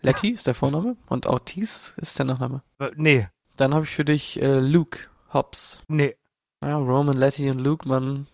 [0.02, 2.62] Letty ist der Vorname und Ortiz ist der Nachname.
[2.78, 4.98] Äh, Nee, Dann habe ich für dich äh, Luke
[5.32, 5.80] Hobbs.
[5.88, 6.14] nee.
[6.62, 8.26] Ja, Roman, Letty und Luke, man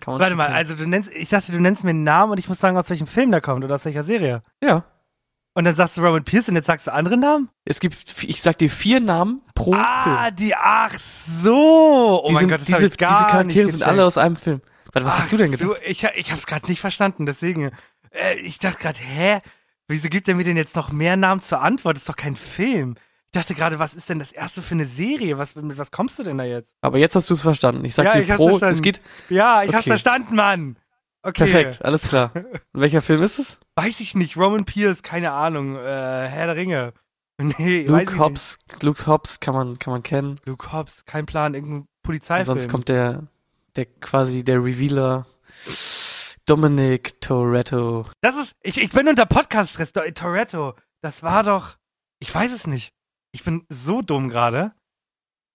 [0.00, 0.56] kann man Warte mal, kennen.
[0.56, 2.90] also du nennst, ich dachte, du nennst mir einen Namen und ich muss sagen, aus
[2.90, 4.42] welchem Film der kommt oder aus welcher Serie.
[4.62, 4.84] Ja.
[5.56, 7.48] Und dann sagst du Roman Pierce und jetzt sagst du andere Namen?
[7.64, 10.36] Es gibt, ich sag dir vier Namen pro ah, Film.
[10.36, 12.22] die, ach so.
[12.24, 14.36] Oh die mein sind, Gott, das diese, ich gar diese Charaktere sind alle aus einem
[14.36, 14.60] Film.
[14.92, 15.68] Warte, was Ach hast du denn gedacht?
[15.68, 17.70] So, ich, ich hab's gerade nicht verstanden, deswegen.
[18.10, 19.40] Äh, ich dachte gerade, hä?
[19.88, 21.96] Wieso gibt er mir denn jetzt noch mehr Namen zur Antwort?
[21.96, 22.96] Das ist doch kein Film.
[23.26, 25.36] Ich dachte gerade, was ist denn das erste für eine Serie?
[25.38, 26.74] Was, mit was kommst du denn da jetzt?
[26.80, 27.84] Aber jetzt hast du es verstanden.
[27.84, 28.74] Ich sag Ja, dir hab's pro, verstanden.
[28.74, 29.90] es geht Ja, ich hab's Okay.
[29.90, 30.76] verstanden, Mann.
[31.26, 31.44] Okay.
[31.50, 32.32] perfekt, alles klar.
[32.74, 33.58] Welcher Film ist es?
[33.76, 34.36] Weiß ich nicht.
[34.36, 35.76] Roman Pierce, keine Ahnung.
[35.76, 36.92] Äh, Herr der Ringe.
[37.58, 40.34] Nee, Luke Hobbs, Luke Hobbs kann man, kann man kennen.
[40.34, 40.46] Nicht.
[40.46, 42.46] Luke Hobbs, kein Plan, irgendein Und Polizeifilm.
[42.46, 43.24] sonst kommt der,
[43.74, 45.26] der quasi der Revealer
[46.46, 48.06] Dominic Toretto.
[48.20, 49.92] Das ist, ich, ich bin unter Podcast-Stress.
[50.14, 51.76] Toretto, das war doch,
[52.20, 52.92] ich weiß es nicht.
[53.32, 54.72] Ich bin so dumm gerade.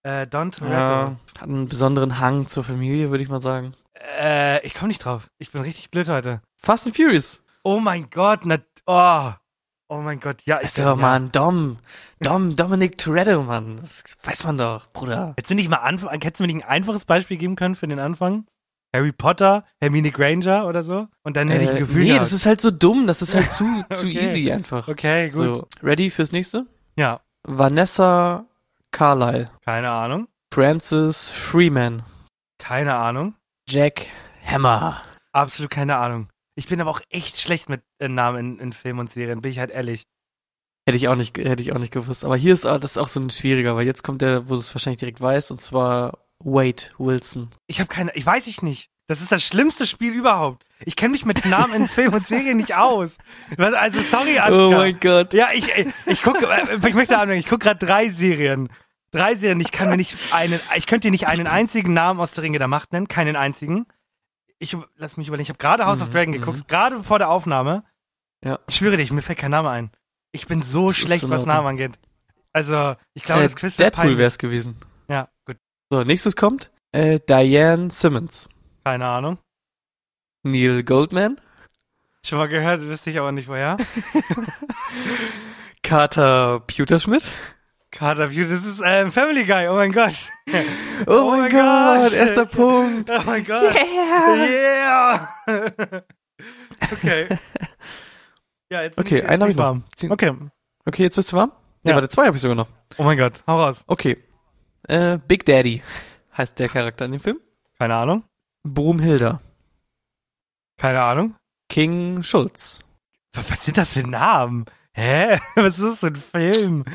[0.03, 0.73] Äh, Don Toretto.
[0.73, 3.73] Ja, hat einen besonderen Hang zur Familie, würde ich mal sagen.
[4.19, 5.29] Äh, ich komme nicht drauf.
[5.37, 6.41] Ich bin richtig blöd heute.
[6.61, 7.41] Fast and Furious.
[7.63, 9.31] Oh mein Gott, na, oh.
[9.91, 10.95] Oh mein Gott, ja, ich Ist doch ja.
[10.95, 11.77] mal ein Dom.
[12.19, 13.77] Dom, Dominic Toretto, Mann.
[13.77, 15.33] Das weiß man doch, Bruder.
[15.35, 17.87] Hättest du nicht mal Anfang, hättest du mir nicht ein einfaches Beispiel geben können für
[17.87, 18.45] den Anfang?
[18.93, 21.07] Harry Potter, Hermine Granger oder so?
[21.23, 22.21] Und dann hätte ich ein Äh, Gefühl nee, gehabt.
[22.23, 23.07] das ist halt so dumm.
[23.07, 24.19] Das ist halt zu, zu Okay.
[24.23, 24.87] easy einfach.
[24.87, 25.33] Okay, gut.
[25.33, 26.65] So, ready fürs nächste?
[26.97, 28.45] Ja, Vanessa
[28.91, 29.49] Carlyle.
[29.65, 30.27] keine Ahnung.
[30.53, 32.03] Francis Freeman.
[32.59, 33.35] Keine Ahnung.
[33.69, 34.07] Jack
[34.45, 35.01] Hammer.
[35.31, 36.29] Absolut keine Ahnung.
[36.55, 39.51] Ich bin aber auch echt schlecht mit äh, Namen in, in Filmen und Serien, bin
[39.51, 40.03] ich halt ehrlich.
[40.85, 42.25] Hätte ich auch nicht, hätte ich auch nicht gewusst.
[42.25, 44.55] Aber hier ist auch- das ist auch so ein schwieriger, weil jetzt kommt der, wo
[44.55, 47.49] du es wahrscheinlich direkt weißt, und zwar Wade Wilson.
[47.67, 48.89] Ich habe keine, ich weiß ich nicht.
[49.07, 50.63] Das ist das schlimmste Spiel überhaupt.
[50.85, 53.17] Ich kenne mich mit Namen in Film und Serien nicht aus.
[53.57, 54.67] Also sorry, Ansgar.
[54.67, 55.33] Oh mein Gott.
[55.33, 58.69] Ja, ich, ich, ich gucke, äh, ich möchte anmerken, ich gucke gerade drei Serien.
[59.11, 62.31] Drei Serien, ich kann mir nicht einen, ich könnte dir nicht einen einzigen Namen aus
[62.33, 63.85] der Ringe der Macht nennen, keinen einzigen.
[64.59, 66.39] Ich, lass mich überlegen, ich habe gerade House of Mhm, Dragon mhm.
[66.39, 67.83] geguckt, gerade vor der Aufnahme.
[68.43, 68.59] Ja.
[68.67, 69.91] Ich schwöre dir, mir fällt kein Name ein.
[70.31, 71.45] Ich bin so Das schlecht, in was.
[71.45, 71.97] Namen angeht.
[72.53, 74.19] Also, ich glaube, äh, das Quiz Deadpool peinlich.
[74.19, 74.75] wär's gewesen.
[75.07, 75.57] Ja, gut.
[75.89, 78.47] So, nächstes kommt äh, Diane Simmons.
[78.83, 79.37] Keine Ahnung.
[80.43, 81.39] Neil Goldman.
[82.23, 83.77] Schon mal gehört, wüsste ich aber nicht woher.
[85.83, 87.31] Carter Pewterschmidt.
[87.91, 90.13] Carter View, das ist äh, Family Guy, oh mein Gott.
[90.51, 90.53] Oh,
[91.07, 92.13] Oh mein Gott, Gott.
[92.13, 93.09] erster Punkt.
[93.11, 93.73] Oh mein Gott.
[93.73, 95.27] Yeah.
[95.47, 96.03] Yeah!
[96.93, 97.27] okay.
[98.71, 99.63] Ja, jetzt Okay, einen hab bin ich noch.
[99.63, 99.83] warm.
[99.95, 100.31] Zehn- Okay.
[100.85, 101.51] Okay, jetzt bist du warm?
[101.83, 101.95] Ja, Ja.
[101.95, 102.67] warte, zwei habe ich sogar noch.
[102.97, 103.83] Oh mein Gott, hau raus.
[103.87, 104.17] Okay.
[104.87, 105.81] Äh, Big Daddy
[106.37, 107.39] heißt der Charakter in dem Film.
[107.79, 108.23] Keine Ahnung.
[108.67, 109.41] Broomhilda.
[110.77, 111.35] Keine Ahnung.
[111.69, 112.79] King Schulz.
[113.35, 114.65] Was, was sind das für Namen?
[114.93, 115.39] Hä?
[115.55, 116.85] Was ist das für ein Film?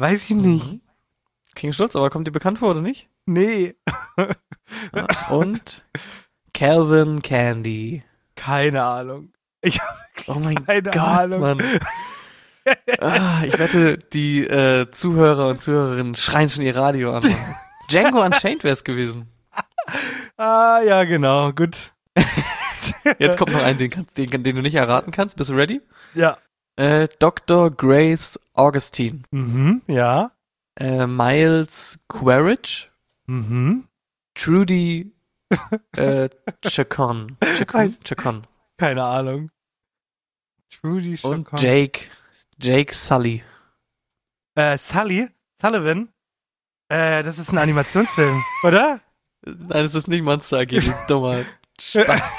[0.00, 0.80] Weiß ich nicht.
[1.56, 3.08] King Schulz, aber kommt dir bekannt vor oder nicht?
[3.26, 3.74] Nee.
[4.94, 5.08] Ja.
[5.30, 5.84] Und
[6.54, 8.04] Calvin Candy.
[8.36, 9.32] Keine Ahnung.
[9.60, 11.40] Ich habe Oh mein keine Gott, Ahnung.
[11.40, 11.62] Mann.
[13.00, 17.22] Ah, ich wette, die äh, Zuhörer und Zuhörerinnen schreien schon ihr Radio an.
[17.24, 17.54] Mann.
[17.90, 19.28] Django Unchained wäre es gewesen.
[20.36, 21.50] Ah, ja, genau.
[21.52, 21.90] Gut.
[23.18, 25.36] Jetzt kommt noch ein, den, den, den du nicht erraten kannst.
[25.36, 25.80] Bist du ready?
[26.14, 26.38] Ja.
[26.76, 27.72] Äh, Dr.
[27.72, 29.22] Grace Augustine.
[29.30, 30.32] Mhm, ja.
[30.78, 32.90] Äh, Miles Quaritch.
[33.26, 33.88] Mhm.
[34.34, 35.12] Trudy
[35.96, 36.28] äh,
[36.64, 37.36] Chacon.
[37.56, 37.96] Chacon?
[38.04, 38.46] Chacon.
[38.76, 39.50] Keine Ahnung.
[40.70, 41.58] Trudy Und Chacon.
[41.58, 42.00] Jake.
[42.60, 43.42] Jake Sully.
[44.54, 45.28] Äh, Sully?
[45.60, 46.08] Sullivan?
[46.88, 49.00] Äh, das ist ein Animationsfilm, oder?
[49.44, 51.44] Nein, es ist nicht Monster AG, du dummer
[51.80, 52.32] Spaß.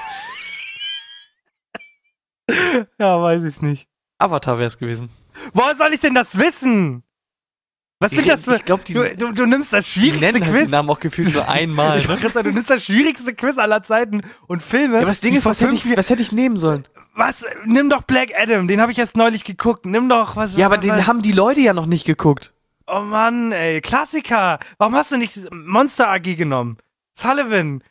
[2.97, 3.87] Ja, weiß ich nicht.
[4.17, 5.09] Avatar wäre es gewesen.
[5.53, 7.03] Woher soll ich denn das wissen?
[8.01, 8.55] Was sind das für...
[8.55, 10.65] ich glaub, die- du, du, du nimmst das Die schwierigste halt Quiz.
[10.67, 11.99] die Namen auch gefühlt nur einmal.
[11.99, 12.17] ich Ne?
[12.17, 14.93] sagen, du nimmst das schwierigste Quiz aller Zeiten und Filme.
[14.95, 16.87] Ja, aber das Ding die ist, was hätte, ich, was hätte ich nehmen sollen?
[17.15, 17.43] Was?
[17.65, 19.85] Nimm doch Black Adam, den habe ich erst neulich geguckt.
[19.85, 20.55] Nimm doch was.
[20.55, 22.53] Ja, aber was, den haben die Leute ja noch nicht geguckt.
[22.87, 24.59] Oh Mann, ey, Klassiker.
[24.77, 26.77] Warum hast du nicht Monster AG genommen?
[27.15, 27.83] Sullivan.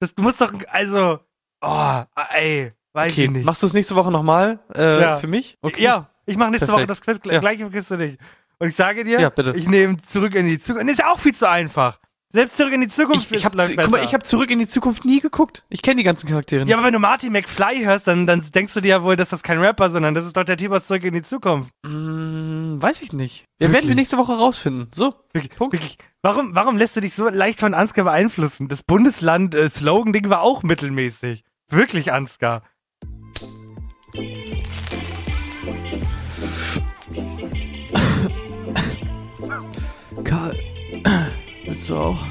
[0.00, 1.18] Das, du musst doch, also,
[1.62, 2.02] oh,
[2.34, 3.46] ey, weiß Okay, ich nicht.
[3.46, 5.16] machst du es nächste Woche nochmal äh, Ja.
[5.16, 5.56] für mich?
[5.62, 5.82] Okay.
[5.82, 6.90] Ja, ich mache nächste Woche Perfekt.
[7.08, 7.40] das Quiz, Ja.
[7.40, 8.18] gleiche Quiz für dich.
[8.58, 9.52] Und ich sage dir, Ja, bitte.
[9.56, 10.90] ich nehme zurück in die Zukunft.
[10.90, 11.98] Ist ja auch viel zu einfach.
[12.32, 14.02] Selbst zurück in die Zukunft Ich, ich habe guck mal, besser.
[14.02, 15.64] ich habe zurück in die Zukunft nie geguckt.
[15.70, 16.70] Ich kenne die ganzen Charaktere nicht.
[16.70, 19.28] Ja, aber wenn du Marty McFly hörst, dann, dann denkst du dir ja wohl, dass
[19.30, 21.70] das kein Rapper, sondern das ist doch der Typ aus Zurück in die Zukunft.
[21.86, 23.44] Hm, weiß ich nicht.
[23.60, 23.72] Ja, Wirklich?
[23.74, 24.88] werden wir nächste Woche rausfinden.
[24.92, 25.58] So, Punkt.
[25.60, 25.98] Wirklich.
[26.22, 28.68] Warum, warum lässt du dich so leicht von Ansgar beeinflussen?
[28.68, 31.44] Das Bundesland-Slogan-Ding war auch mittelmäßig.
[31.70, 32.62] Wirklich, Ansgar.
[40.26, 40.56] Karl,
[41.66, 42.24] willst du auch?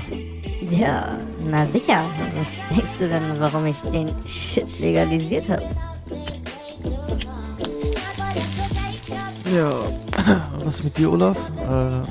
[0.69, 2.03] Ja, na sicher.
[2.35, 5.63] Was denkst du denn, warum ich den Shit legalisiert habe?
[9.55, 9.71] Ja.
[10.65, 11.37] Was mit dir, Olaf?
[11.59, 12.01] Äh,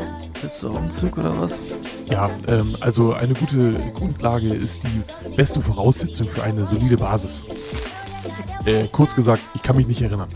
[0.41, 1.63] willst du auch einen Zug oder was?
[2.09, 7.43] Ja, ähm, also eine gute Grundlage ist die beste Voraussetzung für eine solide Basis.
[8.65, 10.29] Äh, kurz gesagt, ich kann mich nicht erinnern.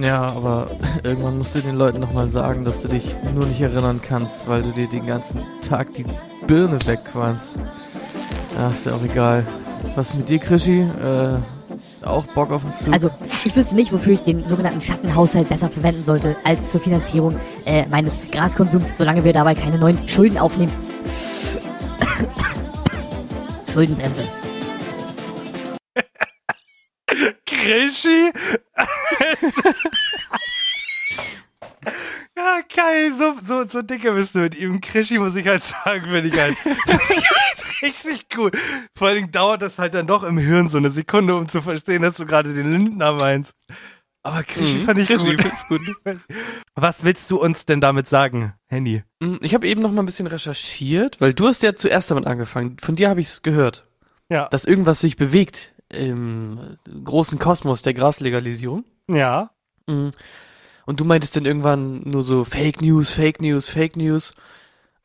[0.00, 0.70] Ja, aber
[1.02, 4.62] irgendwann musst du den Leuten nochmal sagen, dass du dich nur nicht erinnern kannst, weil
[4.62, 6.04] du dir den ganzen Tag die
[6.46, 7.56] Birne wegqualmst.
[8.58, 9.46] Ja, ist ja auch egal.
[9.96, 10.80] Was mit dir, Krischi?
[10.80, 11.34] Äh,
[12.04, 12.92] auch Bock auf den Zug?
[12.92, 13.10] Also,
[13.44, 17.86] ich wüsste nicht, wofür ich den sogenannten Schattenhaushalt besser verwenden sollte, als zur Finanzierung äh,
[17.88, 20.72] meines Graskonsums, solange wir dabei keine neuen Schulden aufnehmen.
[23.72, 24.24] Schuldenbremse.
[27.64, 28.32] Krischi?
[32.36, 34.80] ja, geil, so, so, so dicke bist du mit ihm.
[34.80, 38.56] Krischi muss ich halt sagen, finde ich halt, find ich halt richtig gut.
[38.96, 41.60] Vor allen Dingen dauert das halt dann doch im Hirn so eine Sekunde, um zu
[41.60, 43.54] verstehen, dass du gerade den Lindner meinst.
[44.22, 45.52] Aber Krischi Mhm, fand ich Krischi gut.
[45.68, 45.96] gut.
[46.74, 49.04] Was willst du uns denn damit sagen, Henny?
[49.22, 52.26] Hm, Ich habe eben noch mal ein bisschen recherchiert, weil du hast ja zuerst damit
[52.26, 52.78] angefangen.
[52.80, 53.86] Von dir habe ich es gehört,
[54.30, 54.48] Ja.
[54.48, 58.84] dass irgendwas sich bewegt im großen Kosmos der Graslegalisierung.
[59.08, 59.50] Ja.
[59.86, 60.10] Mhm.
[60.86, 64.34] Und du meintest dann irgendwann nur so Fake News, Fake News, Fake News.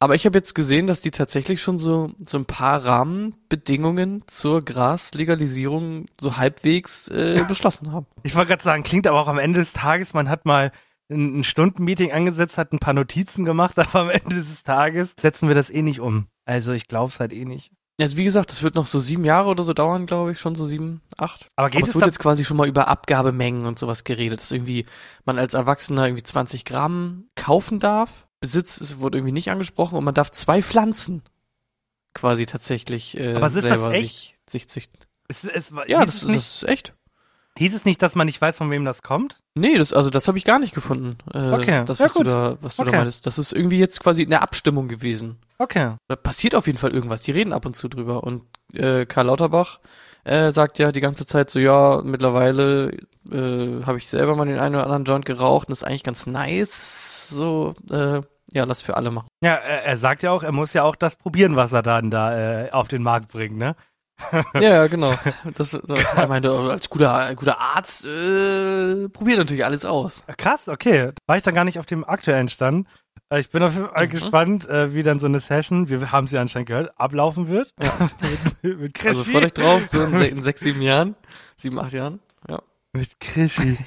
[0.02, 4.64] Aber ich habe jetzt gesehen, dass die tatsächlich schon so, so ein paar Rahmenbedingungen zur
[4.64, 8.06] Graslegalisierung so halbwegs äh, beschlossen haben.
[8.24, 10.72] Ich wollte gerade sagen, klingt aber auch am Ende des Tages, man hat mal
[11.10, 15.50] ein, ein Stundenmeeting angesetzt, hat ein paar Notizen gemacht, aber am Ende des Tages setzen
[15.50, 16.28] wir das eh nicht um.
[16.46, 17.72] Also ich glaube es halt eh nicht.
[18.00, 20.56] Also wie gesagt, das wird noch so sieben Jahre oder so dauern, glaube ich, schon
[20.56, 21.50] so sieben, acht.
[21.56, 24.40] Aber geht Aber es es wird jetzt quasi schon mal über Abgabemengen und sowas geredet,
[24.40, 24.86] dass irgendwie
[25.26, 28.28] man als Erwachsener irgendwie 20 Gramm kaufen darf.
[28.40, 31.24] Besitz es wurde irgendwie nicht angesprochen und man darf zwei Pflanzen
[32.14, 34.10] quasi tatsächlich äh, Aber ist das selber echt?
[34.10, 35.00] sich, sich züchten.
[35.28, 36.94] es, es, Ja, das, das ist echt.
[37.58, 39.40] Hieß es nicht, dass man nicht weiß, von wem das kommt?
[39.56, 41.18] Nee, das, also das habe ich gar nicht gefunden.
[41.34, 42.28] Äh, Okay, Das, ja was du gut.
[42.28, 42.92] da, was du Okay.
[42.92, 43.26] da meinst.
[43.26, 45.38] Das ist irgendwie jetzt quasi eine Abstimmung gewesen.
[45.58, 45.96] Okay.
[46.08, 47.22] Da passiert auf jeden Fall irgendwas.
[47.24, 48.24] Die reden ab und zu drüber.
[48.24, 49.80] Und äh, Karl Lauterbach
[50.24, 52.92] äh, sagt ja die ganze Zeit so, ja, mittlerweile
[53.32, 56.04] äh, habe ich selber mal den einen oder anderen Joint geraucht und das ist eigentlich
[56.04, 57.30] ganz nice.
[57.30, 59.28] So, äh, ja, lass für alle machen.
[59.44, 62.10] Ja, er, er sagt ja auch, er muss ja auch das probieren, was er dann
[62.10, 63.76] da äh, auf den Markt bringt, ne?
[64.56, 65.14] Ja, ja, genau.
[65.56, 70.24] Das, das, er meinte, als guter, guter Arzt äh, probiert natürlich alles aus.
[70.38, 71.12] Krass, okay.
[71.28, 72.88] War ich dann gar nicht auf dem aktuellen Stand.
[73.30, 74.10] Äh, Ich bin auf jeden Fall Mhm.
[74.10, 77.72] gespannt, äh, wie dann so eine Session, wir haben sie anscheinend gehört, ablaufen wird.
[78.62, 79.32] mit, mit Also Krischi.
[79.32, 81.16] freut euch drauf, so in, in sechs, sieben Jahren,
[81.58, 82.20] sieben, acht Jahren.
[82.50, 82.60] Ja,
[82.94, 83.78] Mit Krischi.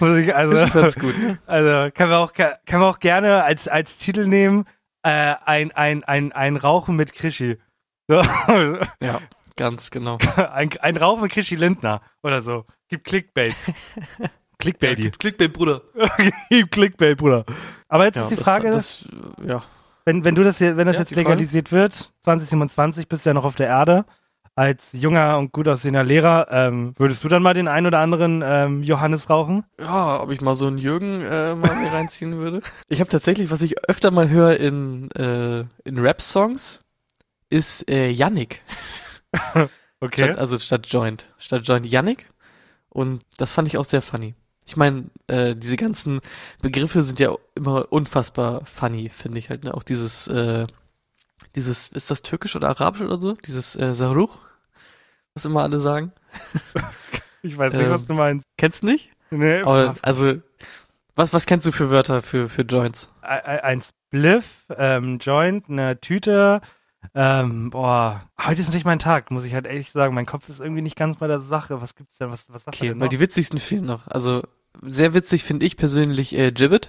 [0.00, 1.16] Muss ich, also, ganz gut.
[1.18, 1.38] Ne?
[1.46, 4.64] also kann man auch, kann man auch gerne als, als Titel nehmen,
[5.02, 7.58] äh, ein, ein, ein, ein Rauchen mit Krischi.
[8.08, 8.22] So.
[9.02, 9.18] Ja,
[9.56, 10.18] ganz genau.
[10.52, 12.64] ein, ein Rauchen mit Krischi Lindner oder so.
[12.88, 13.54] Gib Clickbait.
[14.58, 15.10] Clickbaity.
[15.10, 15.82] Clickbait, Bruder.
[16.48, 17.44] Gib Clickbait, Bruder.
[17.88, 19.08] Aber jetzt Ja, ist die das- Frage, das,
[19.46, 19.62] ja.
[20.04, 21.28] wenn, wenn du das hier, wenn das Ja, jetzt die Frage?
[21.30, 24.04] legalisiert wird, 2027 bist du ja noch auf der Erde,
[24.56, 28.40] als junger und gut aussehender Lehrer, ähm, würdest du dann mal den ein oder anderen
[28.46, 29.64] ähm, Johannes rauchen?
[29.80, 32.62] Ja, ob ich mal so einen Jürgen äh, mal mir reinziehen würde.
[32.88, 36.84] Ich habe tatsächlich, was ich öfter mal höre in, äh, in Rap-Songs,
[37.50, 38.60] ist äh, Yannick.
[40.00, 40.24] Okay.
[40.24, 41.32] Statt, also statt Joint.
[41.38, 42.30] Statt Joint Yannick.
[42.90, 44.34] Und das fand ich auch sehr funny.
[44.66, 46.20] Ich meine, äh, diese ganzen
[46.60, 49.64] Begriffe sind ja immer unfassbar funny, finde ich halt.
[49.64, 49.72] Ne?
[49.72, 50.66] Auch dieses, äh,
[51.54, 53.32] dieses, ist das türkisch oder arabisch oder so?
[53.32, 54.40] Dieses äh, Saruch,
[55.32, 56.12] was immer alle sagen.
[57.44, 58.46] Ich weiß nicht, ähm, was du meinst.
[58.56, 59.10] Kennst du nicht?
[59.30, 60.40] Nee, Aber, also,
[61.14, 63.10] was, was kennst du für Wörter für, für Joints?
[63.20, 66.62] ein, ein Spliff, ähm, Joint, eine Tüte.
[67.14, 70.14] Ähm, boah, heute ist nicht mein Tag, muss ich halt ehrlich sagen.
[70.14, 71.80] Mein Kopf ist irgendwie nicht ganz bei der Sache.
[71.82, 72.30] Was gibt's denn?
[72.30, 73.08] Was, was sagt Okay, denn noch?
[73.08, 74.06] die witzigsten fehlen noch.
[74.08, 74.42] Also,
[74.82, 76.88] sehr witzig finde ich persönlich äh, Gibbet.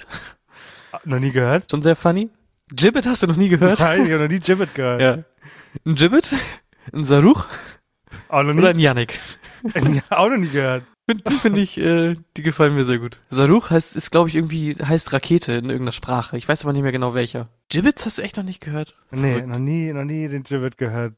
[0.91, 1.69] Ah, noch nie gehört?
[1.69, 2.29] Schon sehr funny.
[2.69, 3.79] Gibbet hast du noch nie gehört?
[3.79, 5.01] Nein, ich habe noch nie Gibbet gehört.
[5.01, 5.23] ja.
[5.85, 6.31] Ein Gibbet,
[6.93, 7.47] ein Saruch
[8.29, 9.19] Auch noch nie, oder ein Yannick.
[10.09, 10.83] auch noch nie gehört.
[11.07, 13.19] Finde find ich, äh, die gefallen mir sehr gut.
[13.29, 16.35] Saruch heißt, ist glaube ich irgendwie, heißt Rakete in irgendeiner Sprache.
[16.37, 17.47] Ich weiß aber nicht mehr genau welcher.
[17.69, 18.95] Gibbets hast du echt noch nicht gehört?
[19.11, 19.47] Nee, Verrückt.
[19.49, 21.13] noch nie, noch nie den Gibbet gehört.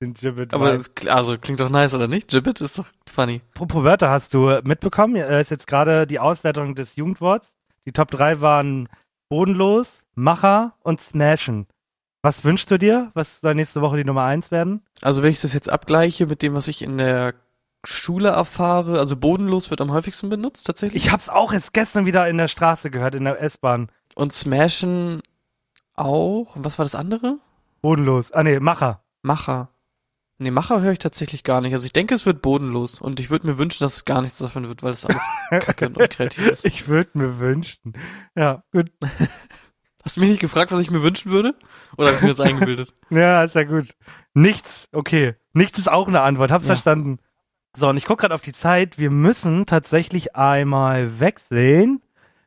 [0.00, 0.54] Den Gibbet.
[0.54, 2.28] Aber es, also klingt doch nice, oder nicht?
[2.28, 3.42] Gibbet ist doch funny.
[3.54, 5.16] Apropos Wörter hast du mitbekommen?
[5.16, 7.56] Äh, ist jetzt gerade die Auswertung des Jugendworts.
[7.86, 8.88] Die Top 3 waren
[9.28, 11.66] bodenlos, Macher und Smashen.
[12.22, 13.10] Was wünschst du dir?
[13.14, 14.82] Was soll nächste Woche die Nummer 1 werden?
[15.02, 17.34] Also wenn ich das jetzt abgleiche mit dem, was ich in der
[17.86, 21.04] Schule erfahre, also bodenlos wird am häufigsten benutzt tatsächlich.
[21.04, 23.90] Ich hab's auch jetzt gestern wieder in der Straße gehört, in der S-Bahn.
[24.14, 25.22] Und Smashen
[25.94, 26.52] auch.
[26.56, 27.38] Was war das andere?
[27.82, 28.32] Bodenlos.
[28.32, 29.02] Ah nee, Macher.
[29.22, 29.70] Macher.
[30.38, 31.72] Nee, Macher höre ich tatsächlich gar nicht.
[31.72, 33.00] Also ich denke, es wird bodenlos.
[33.00, 35.86] Und ich würde mir wünschen, dass es gar nichts davon wird, weil das alles kacke
[35.86, 36.64] und unkreativ ist.
[36.66, 37.94] Ich würde mir wünschen.
[38.36, 38.90] Ja, gut.
[40.04, 41.54] Hast du mich nicht gefragt, was ich mir wünschen würde?
[41.96, 42.94] Oder habe ich mir das eingebildet?
[43.10, 43.96] Ja, ist ja gut.
[44.34, 45.34] Nichts, okay.
[45.52, 46.74] Nichts ist auch eine Antwort, hab's Ja.
[46.74, 47.18] verstanden.
[47.78, 48.98] So, und ich guck gerade auf die Zeit.
[48.98, 52.00] Wir müssen tatsächlich einmal wechseln.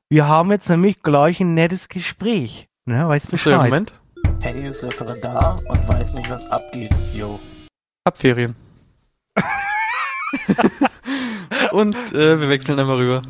[0.09, 2.67] Wir haben jetzt nämlich gleich ein nettes Gespräch.
[2.85, 3.69] Ne, weißt ja, Bescheid.
[3.69, 3.93] Moment.
[4.41, 6.95] Henny ist Referendar und weiß nicht, was abgeht.
[7.13, 7.39] Yo.
[8.05, 8.55] Abferien.
[11.73, 13.21] und äh, wir wechseln einmal rüber.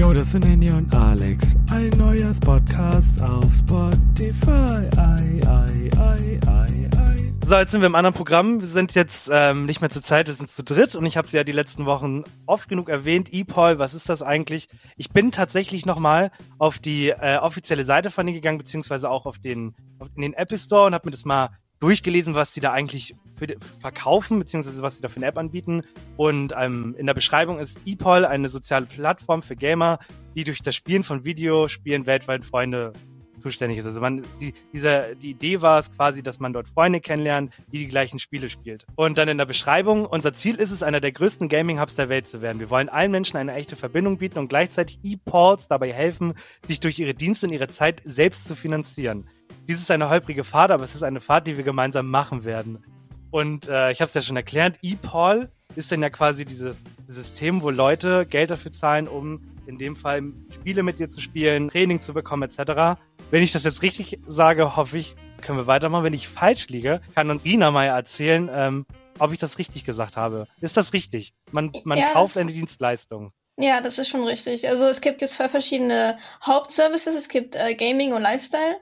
[0.00, 1.54] Yo, das sind Henny und Alex.
[1.70, 4.88] Ein neuer Podcast auf Spotify.
[4.96, 7.16] Ei, ei, ei, ei, ei.
[7.44, 8.62] So, jetzt sind wir im anderen Programm.
[8.62, 11.28] Wir sind jetzt ähm, nicht mehr zur Zeit, wir sind zu dritt und ich habe
[11.28, 13.30] sie ja die letzten Wochen oft genug erwähnt.
[13.30, 14.68] ePol, was ist das eigentlich?
[14.96, 19.38] Ich bin tatsächlich nochmal auf die äh, offizielle Seite von denen gegangen, beziehungsweise auch auf
[19.38, 22.72] den, auf, in den Apple Store und habe mir das mal durchgelesen, was die da
[22.72, 25.82] eigentlich für, die- verkaufen, beziehungsweise was sie da für eine App anbieten.
[26.18, 29.98] Und ähm, in der Beschreibung ist ePol eine soziale Plattform für Gamer,
[30.36, 32.92] die durch das Spielen von Videospielen weltweit Freunde
[33.38, 33.86] zuständig ist.
[33.86, 37.78] Also man, die, dieser, die Idee war es quasi, dass man dort Freunde kennenlernt, die
[37.78, 38.86] die gleichen Spiele spielt.
[38.96, 42.28] Und dann in der Beschreibung, unser Ziel ist es, einer der größten Gaming-Hubs der Welt
[42.28, 42.60] zu werden.
[42.60, 46.34] Wir wollen allen Menschen eine echte Verbindung bieten und gleichzeitig E-Ports dabei helfen,
[46.66, 49.26] sich durch ihre Dienste und ihre Zeit selbst zu finanzieren.
[49.66, 52.84] Dies ist eine holprige Fahrt, aber es ist eine Fahrt, die wir gemeinsam machen werden.
[53.30, 57.62] Und äh, ich habe es ja schon erklärt, ePol ist dann ja quasi dieses System,
[57.62, 62.00] wo Leute Geld dafür zahlen, um in dem Fall Spiele mit dir zu spielen, Training
[62.00, 63.00] zu bekommen etc.
[63.30, 66.04] Wenn ich das jetzt richtig sage, hoffe ich, können wir weitermachen.
[66.04, 68.86] Wenn ich falsch liege, kann uns Ina mal erzählen, ähm,
[69.18, 70.46] ob ich das richtig gesagt habe.
[70.60, 71.32] Ist das richtig?
[71.52, 73.32] Man, man Ja, kauft eine Dienstleistung.
[73.56, 74.66] Ja, das ist schon richtig.
[74.68, 77.14] Also es gibt jetzt zwei verschiedene Hauptservices.
[77.14, 78.78] Es gibt äh, Gaming und Lifestyle.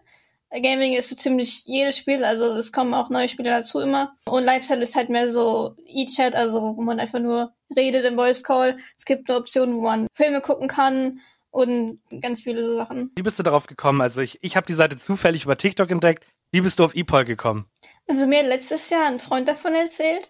[0.51, 4.17] Gaming ist so ziemlich jedes Spiel, also es kommen auch neue Spiele dazu immer.
[4.27, 8.43] Und Lifestyle ist halt mehr so E-Chat, also wo man einfach nur redet im Voice
[8.43, 8.79] Call.
[8.97, 13.13] Es gibt eine Option, wo man Filme gucken kann und ganz viele so Sachen.
[13.17, 14.01] Wie bist du darauf gekommen?
[14.01, 16.25] Also ich, ich habe die Seite zufällig über TikTok entdeckt.
[16.51, 17.67] Wie bist du auf ePol gekommen?
[18.09, 20.27] Also mir hat letztes Jahr ein Freund davon erzählt,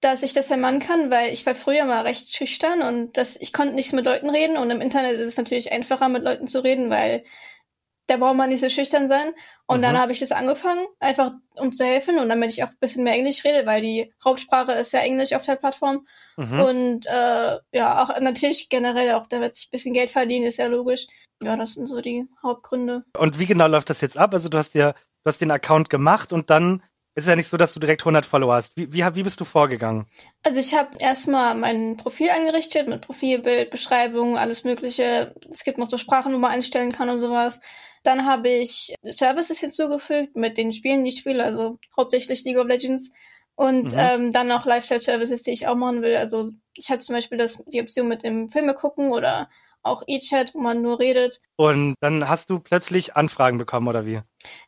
[0.00, 3.52] dass ich das ermannen kann, weil ich war früher mal recht schüchtern und das, ich
[3.52, 6.62] konnte nichts mit Leuten reden und im Internet ist es natürlich einfacher mit Leuten zu
[6.62, 7.24] reden, weil
[8.06, 9.32] da braucht man nicht so schüchtern sein.
[9.66, 9.82] Und Mhm.
[9.82, 13.04] dann habe ich das angefangen, einfach um zu helfen und damit ich auch ein bisschen
[13.04, 16.06] mehr Englisch rede, weil die Hauptsprache ist ja Englisch auf der Plattform.
[16.36, 16.60] Mhm.
[16.60, 20.66] Und äh, ja, auch natürlich generell auch, damit ich ein bisschen Geld verdiene, ist ja
[20.66, 21.06] logisch.
[21.42, 23.04] Ja, das sind so die Hauptgründe.
[23.18, 24.32] Und wie genau läuft das jetzt ab?
[24.34, 24.92] Also du hast dir,
[25.24, 26.82] du hast den Account gemacht und dann
[27.16, 28.76] ist es ja nicht so, dass du direkt 100 Follower hast.
[28.76, 30.06] Wie, wie, wie bist du vorgegangen?
[30.42, 35.34] Also ich habe erstmal mein Profil eingerichtet mit Profilbild, Beschreibung, alles Mögliche.
[35.50, 37.60] Es gibt noch so Sprachen, wo man einstellen kann und sowas.
[38.06, 42.66] Dann habe ich Services hinzugefügt mit den Spielen, die ich spiele, also hauptsächlich League of
[42.68, 43.12] Legends.
[43.58, 43.98] Und Mhm.
[43.98, 46.16] ähm, dann noch Lifestyle-Services, die ich auch machen will.
[46.16, 49.48] Also ich habe zum Beispiel das, die Option mit dem Filme gucken oder
[49.82, 51.40] auch E-Chat, wo man nur redet.
[51.56, 54.20] Und dann hast du plötzlich Anfragen bekommen, oder wie?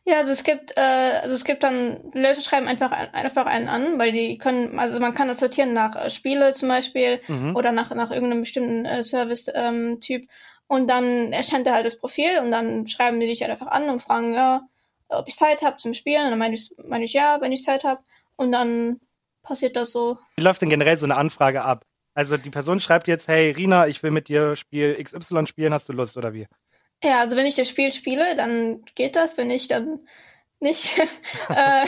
[0.05, 3.45] Ja, also es gibt, äh, also es gibt dann, die Leute schreiben einfach, ein- einfach
[3.45, 7.19] einen an, weil die können, also man kann das sortieren nach äh, Spiele zum Beispiel
[7.27, 7.55] Mhm.
[7.55, 10.25] oder nach, nach irgendeinem bestimmten äh, Service-Typ.
[10.69, 13.89] Und dann erscheint da halt das Profil und dann schreiben die dich halt einfach an
[13.89, 14.61] und fragen, ja,
[15.07, 16.25] ob ich Zeit habe zum Spielen.
[16.25, 18.03] Und dann meine ich, meine ich ja, wenn ich Zeit habe.
[18.35, 18.99] Und dann
[19.41, 20.19] passiert das so.
[20.35, 21.85] Wie läuft denn generell so eine Anfrage ab?
[22.13, 25.89] Also die Person schreibt jetzt, hey Rina, ich will mit dir Spiel XY spielen, hast
[25.89, 26.47] du Lust oder wie?
[27.03, 29.39] Ja, also wenn ich das Spiel spiele, dann geht das.
[29.39, 30.07] Wenn nicht, dann
[30.61, 30.99] nicht.
[31.49, 31.85] äh,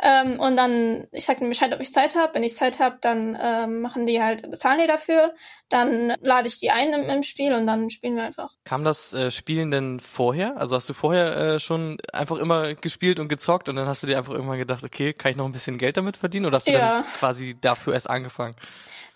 [0.00, 2.34] ähm, und dann, ich sag denen Bescheid, ob ich Zeit habe.
[2.34, 5.34] Wenn ich Zeit habe, dann ähm, machen die halt, bezahlen die dafür.
[5.68, 8.52] Dann lade ich die ein im, im Spiel und dann spielen wir einfach.
[8.64, 10.56] Kam das äh, Spielen denn vorher?
[10.56, 14.06] Also hast du vorher äh, schon einfach immer gespielt und gezockt und dann hast du
[14.06, 16.68] dir einfach irgendwann gedacht, okay, kann ich noch ein bisschen Geld damit verdienen oder hast
[16.68, 16.78] du Ja.
[16.98, 18.54] dann quasi dafür erst angefangen?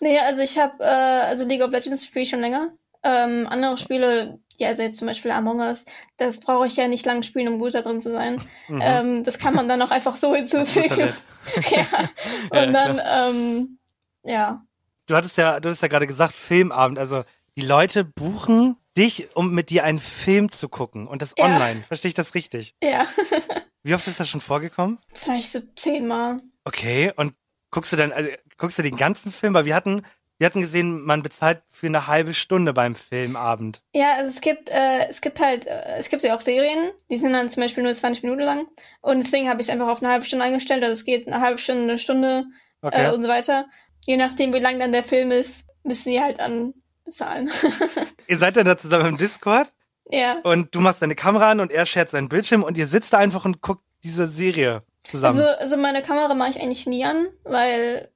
[0.00, 2.72] Nee, also ich habe, äh, also League of Legends spiele ich schon länger.
[3.02, 5.84] Ähm, andere Spiele, ja, also jetzt zum Beispiel Among Us,
[6.18, 8.40] das brauche ich ja nicht lang spielen, um gut da drin zu sein.
[8.68, 8.80] Mhm.
[8.82, 11.12] Ähm, das kann man dann auch einfach so hinzufügen.
[11.70, 11.86] Ja.
[12.52, 13.30] Ja, Und dann, klar.
[13.30, 13.78] ähm,
[14.24, 14.62] ja.
[15.06, 16.98] Du hattest ja, du hattest ja gerade gesagt, Filmabend.
[16.98, 17.24] Also
[17.56, 21.06] die Leute buchen dich, um mit dir einen Film zu gucken.
[21.06, 21.46] Und das Ja.
[21.46, 21.82] online.
[21.88, 22.74] Verstehe ich das richtig?
[22.82, 23.06] Ja.
[23.82, 24.98] Wie oft ist das schon vorgekommen?
[25.14, 26.36] Vielleicht so zehnmal.
[26.64, 27.34] Okay, und
[27.70, 28.28] guckst du dann, also,
[28.58, 29.54] guckst du den ganzen Film?
[29.54, 30.02] Weil wir hatten,
[30.40, 33.82] wir hatten gesehen, man bezahlt für eine halbe Stunde beim Filmabend.
[33.92, 37.18] Ja, also es gibt, äh, es gibt halt, äh, es gibt ja auch Serien, die
[37.18, 38.66] sind dann zum Beispiel nur 20 Minuten lang.
[39.02, 40.82] Und deswegen habe ich es einfach auf eine halbe Stunde eingestellt.
[40.82, 42.46] Also es geht eine halbe Stunde, eine Stunde
[42.82, 43.08] Okay.
[43.08, 43.66] äh, und so weiter.
[44.06, 46.72] Je nachdem, wie lang dann der Film ist, müssen die halt dann
[47.04, 47.50] bezahlen.
[48.26, 49.72] ihr seid dann da zusammen im Discord
[50.10, 50.38] ja.
[50.42, 53.18] und du machst deine Kamera an und er shared seinen Bildschirm und ihr sitzt da
[53.18, 55.38] einfach und guckt diese Serie zusammen.
[55.38, 58.10] Also, also meine Kamera mache ich eigentlich nie an, weil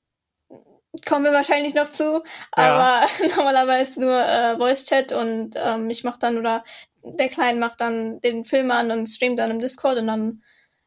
[1.07, 2.22] kommen wir wahrscheinlich noch zu.
[2.53, 6.64] Aber normalerweise nur äh, Voice Chat und ähm, ich mache dann oder
[7.03, 10.42] der Kleine macht dann den Film an und streamt dann im Discord und dann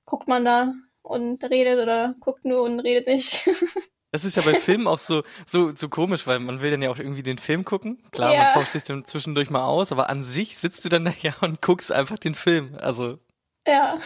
[0.05, 3.49] guckt man da und redet oder guckt nur und redet nicht.
[4.13, 6.89] Das ist ja bei Filmen auch so, so, so komisch, weil man will dann ja
[6.89, 8.01] auch irgendwie den Film gucken.
[8.11, 8.43] Klar, Ja.
[8.45, 11.33] man tauscht sich dann zwischendurch mal aus, aber an sich sitzt du dann da ja
[11.41, 12.77] und guckst einfach den Film.
[12.79, 13.19] Also,
[13.67, 13.97] ja.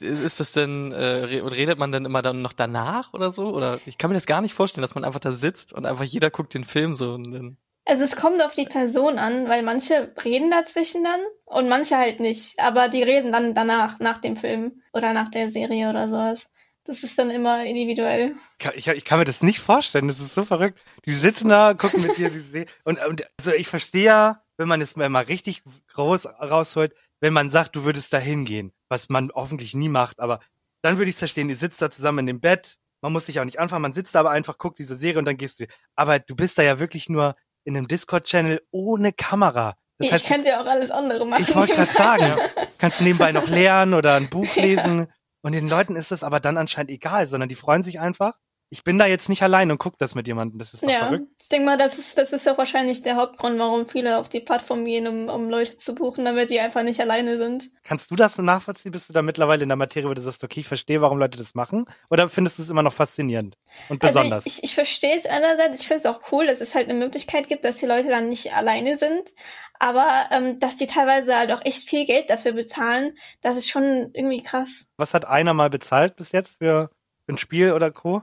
[0.00, 3.54] ist das denn, äh, re- redet man dann immer dann noch danach oder so?
[3.54, 6.04] Oder ich kann mir das gar nicht vorstellen, dass man einfach da sitzt und einfach
[6.04, 7.56] jeder guckt den Film so und dann.
[7.86, 12.20] Also es kommt auf die Person an, weil manche reden dazwischen dann und manche halt
[12.20, 12.58] nicht.
[12.58, 16.50] Aber die reden dann danach, nach dem Film oder nach der Serie oder sowas.
[16.84, 18.34] Das ist dann immer individuell.
[18.74, 20.78] Ich, ich kann mir das nicht vorstellen, das ist so verrückt.
[21.04, 22.66] Die sitzen da, gucken mit dir die Serie.
[22.84, 25.62] Und, und also ich verstehe ja, wenn man es mal richtig
[25.94, 30.40] groß rausholt, wenn man sagt, du würdest da hingehen, was man hoffentlich nie macht, aber
[30.82, 33.40] dann würde ich es verstehen, ihr sitzt da zusammen in dem Bett, man muss sich
[33.40, 35.66] auch nicht anfangen, man sitzt da aber einfach, guckt diese Serie und dann gehst du.
[35.96, 39.76] Aber du bist da ja wirklich nur in einem Discord-Channel ohne Kamera.
[39.98, 41.42] Das ich heißt, könnte ja auch alles andere machen.
[41.46, 42.34] ich wollte gerade sagen,
[42.78, 44.62] kannst nebenbei noch lernen oder ein Buch Ja.
[44.62, 45.06] lesen.
[45.42, 48.38] Und den Leuten ist das aber dann anscheinend egal, sondern die freuen sich einfach.
[48.72, 50.60] Ich bin da jetzt nicht allein und guck das mit jemandem.
[50.60, 51.26] Das ist doch Ja, verrückt.
[51.42, 54.38] ich denke mal, das ist, das ist auch wahrscheinlich der Hauptgrund, warum viele auf die
[54.38, 57.70] Plattform gehen, um, um Leute zu buchen, damit die einfach nicht alleine sind.
[57.82, 58.92] Kannst du das nachvollziehen?
[58.92, 61.36] Bist du da mittlerweile in der Materie, wo du sagst, okay, ich verstehe, warum Leute
[61.36, 61.86] das machen?
[62.10, 63.56] Oder findest du es immer noch faszinierend
[63.88, 64.44] und besonders?
[64.44, 66.88] Also ich, ich, ich verstehe es einerseits, ich finde es auch cool, dass es halt
[66.88, 69.34] eine Möglichkeit gibt, dass die Leute dann nicht alleine sind,
[69.80, 74.10] aber ähm, dass die teilweise halt auch echt viel Geld dafür bezahlen, das ist schon
[74.12, 74.86] irgendwie krass.
[74.96, 76.90] Was hat einer mal bezahlt bis jetzt für,
[77.26, 78.22] für ein Spiel oder Co?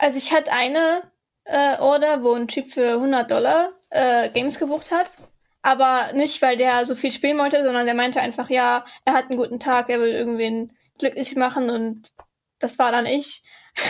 [0.00, 1.02] Also ich hatte eine
[1.44, 5.18] äh, Order, wo ein Typ für 100 Dollar äh, Games gebucht hat.
[5.60, 9.28] Aber nicht, weil der so viel spielen wollte, sondern der meinte einfach, ja, er hat
[9.28, 12.12] einen guten Tag, er will irgendwen glücklich machen und
[12.58, 13.42] das war dann ich.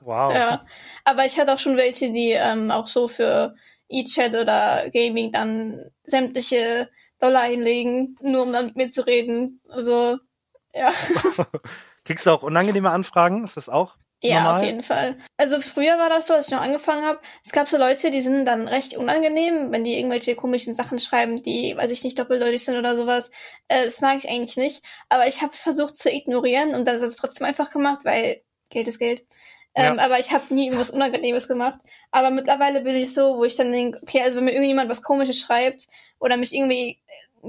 [0.00, 0.32] Wow.
[0.32, 0.64] Ja.
[1.04, 3.56] Aber ich hatte auch schon welche, die ähm, auch so für
[3.88, 6.88] E-Chat oder Gaming dann sämtliche
[7.18, 9.60] Dollar hinlegen, nur um dann mit mir zu reden.
[9.68, 10.18] Also,
[10.72, 10.92] ja.
[12.04, 13.44] Kriegst du auch unangenehme Anfragen?
[13.44, 14.60] Ist das auch Ja, normal?
[14.60, 15.16] auf jeden Fall.
[15.36, 17.20] Also früher war das so, als ich noch angefangen habe.
[17.44, 21.40] Es gab so Leute, die sind dann recht unangenehm, wenn die irgendwelche komischen Sachen schreiben,
[21.42, 23.30] die, weiß ich nicht, doppeldeutig sind oder sowas.
[23.68, 24.82] Äh, das mag ich eigentlich nicht.
[25.08, 28.42] Aber ich habe es versucht zu ignorieren und dann ist es trotzdem einfach gemacht, weil
[28.70, 29.22] Geld ist Geld.
[29.74, 30.04] Ähm, Ja.
[30.04, 31.78] Aber ich habe nie irgendwas Unangenehmes gemacht.
[32.10, 35.02] Aber mittlerweile bin ich so, wo ich dann denke, okay, also wenn mir irgendjemand was
[35.02, 35.86] Komisches schreibt
[36.18, 36.98] oder mich irgendwie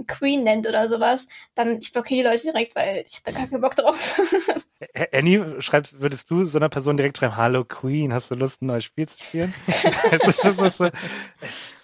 [0.08, 3.48] Queen nennt oder sowas, dann ich blockiere die Leute direkt, weil ich hab da gar
[3.48, 4.22] keinen Bock drauf.
[5.14, 8.68] Annie, schreibst, würdest du so einer Person direkt schreiben, Hallo Queen, hast du Lust, ein
[8.68, 9.54] neues Spiel zu spielen?
[9.68, 10.94] das ist, das ist,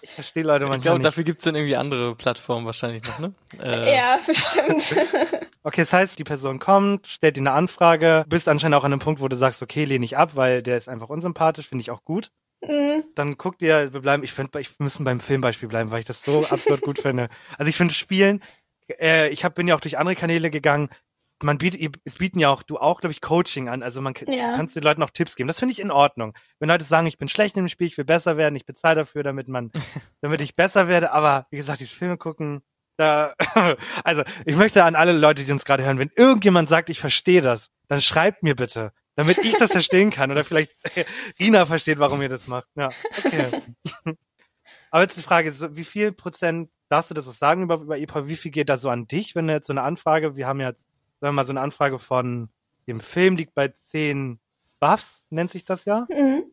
[0.02, 1.06] ich verstehe Leute Ich manchmal glaube, nicht.
[1.06, 3.34] dafür gibt's dann irgendwie andere Plattformen wahrscheinlich noch, ne?
[3.60, 4.96] Äh, ja, bestimmt.
[5.66, 9.00] Okay, das heißt, die Person kommt, stellt dir eine Anfrage, bist anscheinend auch an einem
[9.00, 11.90] Punkt, wo du sagst, okay, lehne ich ab, weil der ist einfach unsympathisch, finde ich
[11.90, 12.30] auch gut.
[12.62, 13.04] Mhm.
[13.14, 16.06] Dann guckt ihr, wir bleiben, ich finde, ich wir müssen beim Filmbeispiel bleiben, weil ich
[16.06, 17.28] das so absolut gut finde.
[17.58, 18.42] Also ich finde Spielen,
[18.98, 20.88] äh, ich hab, bin ja auch durch andere Kanäle gegangen,
[21.42, 23.82] man bietet, es bieten ja auch, du auch, glaube ich, Coaching an.
[23.82, 24.54] Also man Ja.
[24.56, 25.48] kannst den Leuten auch Tipps geben.
[25.48, 26.32] Das finde ich in Ordnung.
[26.58, 29.22] Wenn Leute sagen, ich bin schlecht im Spiel, ich will besser werden, ich bezahle dafür,
[29.22, 29.70] damit man,
[30.22, 31.12] damit ich besser werde.
[31.12, 32.62] Aber wie gesagt, dieses Filme gucken,
[32.96, 33.34] da,
[34.04, 37.42] also ich möchte an alle Leute, die uns gerade hören, wenn irgendjemand sagt, ich verstehe
[37.42, 40.30] das, dann schreibt mir bitte, damit ich das verstehen kann.
[40.30, 40.72] Oder vielleicht
[41.40, 42.68] Rina versteht, warum ihr das macht.
[42.76, 42.90] Ja,
[43.24, 43.62] okay.
[44.90, 47.98] Aber jetzt die Frage, so, wie viel Prozent darfst du das auch sagen über, über
[47.98, 48.28] EPA?
[48.28, 50.60] Wie viel geht da so an dich, wenn du jetzt so eine Anfrage, wir haben
[50.60, 50.84] ja, jetzt,
[51.20, 52.50] sagen wir mal, so eine Anfrage von
[52.86, 54.38] dem Film liegt bei 10
[54.78, 56.06] Buffs, nennt sich das ja.
[56.08, 56.44] Mhm.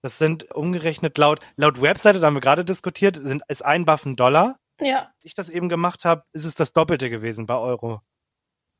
[0.00, 4.04] Das sind umgerechnet laut, laut Webseite, da haben wir gerade diskutiert, sind, ist ein Buff
[4.04, 4.56] ein Dollar.
[4.80, 8.00] Ja, Als ich das eben gemacht habe, ist es das Doppelte gewesen bei Euro.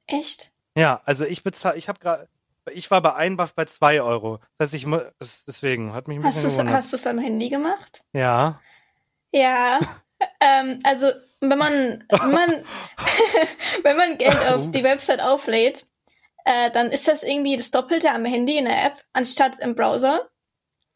[0.06, 0.52] echt.
[0.74, 2.28] Ja, also ich bezahle, ich habe gerade,
[2.70, 4.38] ich war bei einem Buff bei zwei Euro.
[4.58, 6.76] Das heißt, ich muss, das, deswegen hat mich ein Hast bisschen du es gewundert.
[6.76, 8.04] hast du's am Handy gemacht?
[8.12, 8.56] Ja,
[9.32, 9.80] Ja.
[10.40, 11.10] Ähm, also,
[11.40, 12.50] wenn man, wenn man,
[13.82, 15.84] wenn man Geld auf die Website auflädt,
[16.44, 20.28] äh, dann ist das irgendwie das Doppelte am Handy in der App, anstatt im Browser.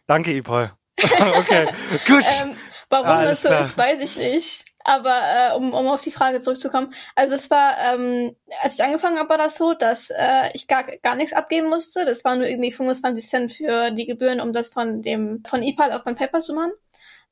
[0.07, 0.71] Danke, Ipol.
[1.03, 1.67] okay,
[2.07, 2.25] gut.
[2.41, 2.57] Ähm,
[2.91, 3.67] warum Alles das so klar.
[3.67, 4.65] ist, weiß ich nicht.
[4.85, 9.19] Aber äh, um, um auf die Frage zurückzukommen, also es war, ähm, als ich angefangen
[9.19, 12.05] habe, war das so, dass äh, ich gar, gar nichts abgeben musste.
[12.05, 15.91] Das waren nur irgendwie 25 Cent für die Gebühren, um das von dem von ePal
[15.93, 16.71] auf mein Paper zu machen.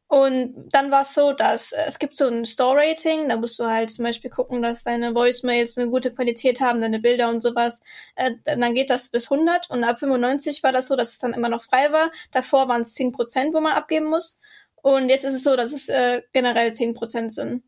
[0.09, 3.65] Und dann war es so, dass äh, es gibt so ein Store-Rating, da musst du
[3.65, 7.81] halt zum Beispiel gucken, dass deine Voicemails eine gute Qualität haben, deine Bilder und sowas.
[8.15, 11.33] Äh, dann geht das bis 100 und ab 95 war das so, dass es dann
[11.35, 12.13] immer noch frei war.
[12.33, 14.39] Davor waren es 10 Prozent, wo man abgeben muss.
[14.85, 17.64] Und jetzt ist es so, dass es äh, generell 10 Prozent sind.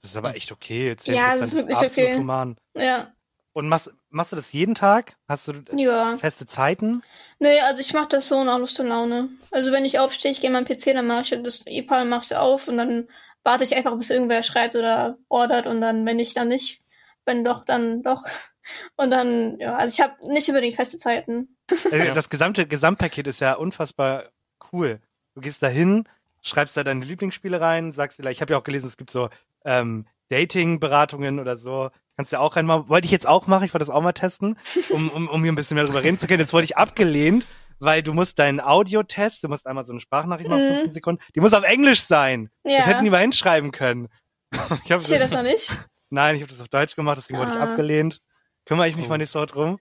[0.00, 0.92] Das ist aber echt okay.
[0.92, 2.18] 10% Ja, das ist wirklich absolut okay.
[2.18, 2.56] human.
[2.76, 3.12] Ja.
[3.52, 5.16] Und machst, machst du das jeden Tag?
[5.26, 6.16] Hast du Ja.
[6.18, 7.02] feste Zeiten?
[7.40, 9.30] Nee, also ich mache das so nach Lust und Laune.
[9.50, 12.36] Also wenn ich aufstehe, ich gehe meinen PC, dann mache ich das E-Pal, mache ich
[12.36, 13.08] auf und dann
[13.42, 16.80] warte ich einfach, bis irgendwer schreibt oder ordert und dann, wenn ich dann nicht,
[17.24, 18.22] wenn doch, dann doch.
[18.96, 21.56] Und dann, ja, also ich habe nicht unbedingt feste Zeiten.
[21.90, 24.30] Also Das gesamte Gesamtpaket ist ja unfassbar
[24.72, 25.00] cool.
[25.34, 26.06] Du gehst da hin,
[26.42, 29.28] schreibst da deine Lieblingsspiele rein, sagst dir, ich habe ja auch gelesen, es gibt so
[29.64, 31.90] ähm, Dating-Beratungen oder so.
[32.16, 32.88] Kannst du ja auch reinmachen.
[32.88, 34.58] Wollte ich jetzt auch machen, ich wollte das auch mal testen,
[34.90, 36.40] um, um, um hier ein bisschen mehr drüber reden zu können.
[36.40, 37.46] Jetzt wurde ich abgelehnt,
[37.78, 40.68] weil du musst deinen Audiotest, du musst einmal so eine Sprachnachricht machen, Mhm.
[40.74, 42.50] 15 Sekunden, die muss auf Englisch sein.
[42.64, 42.78] Ja.
[42.78, 44.08] Das hätten die mal hinschreiben können.
[44.84, 45.72] Ich hab Steht das noch nicht?
[46.10, 47.70] Nein, ich habe das auf Deutsch gemacht, deswegen wurde ich Ah.
[47.70, 48.20] abgelehnt.
[48.66, 49.08] Kümmere ich mich Oh.
[49.08, 49.78] mal nicht so drum.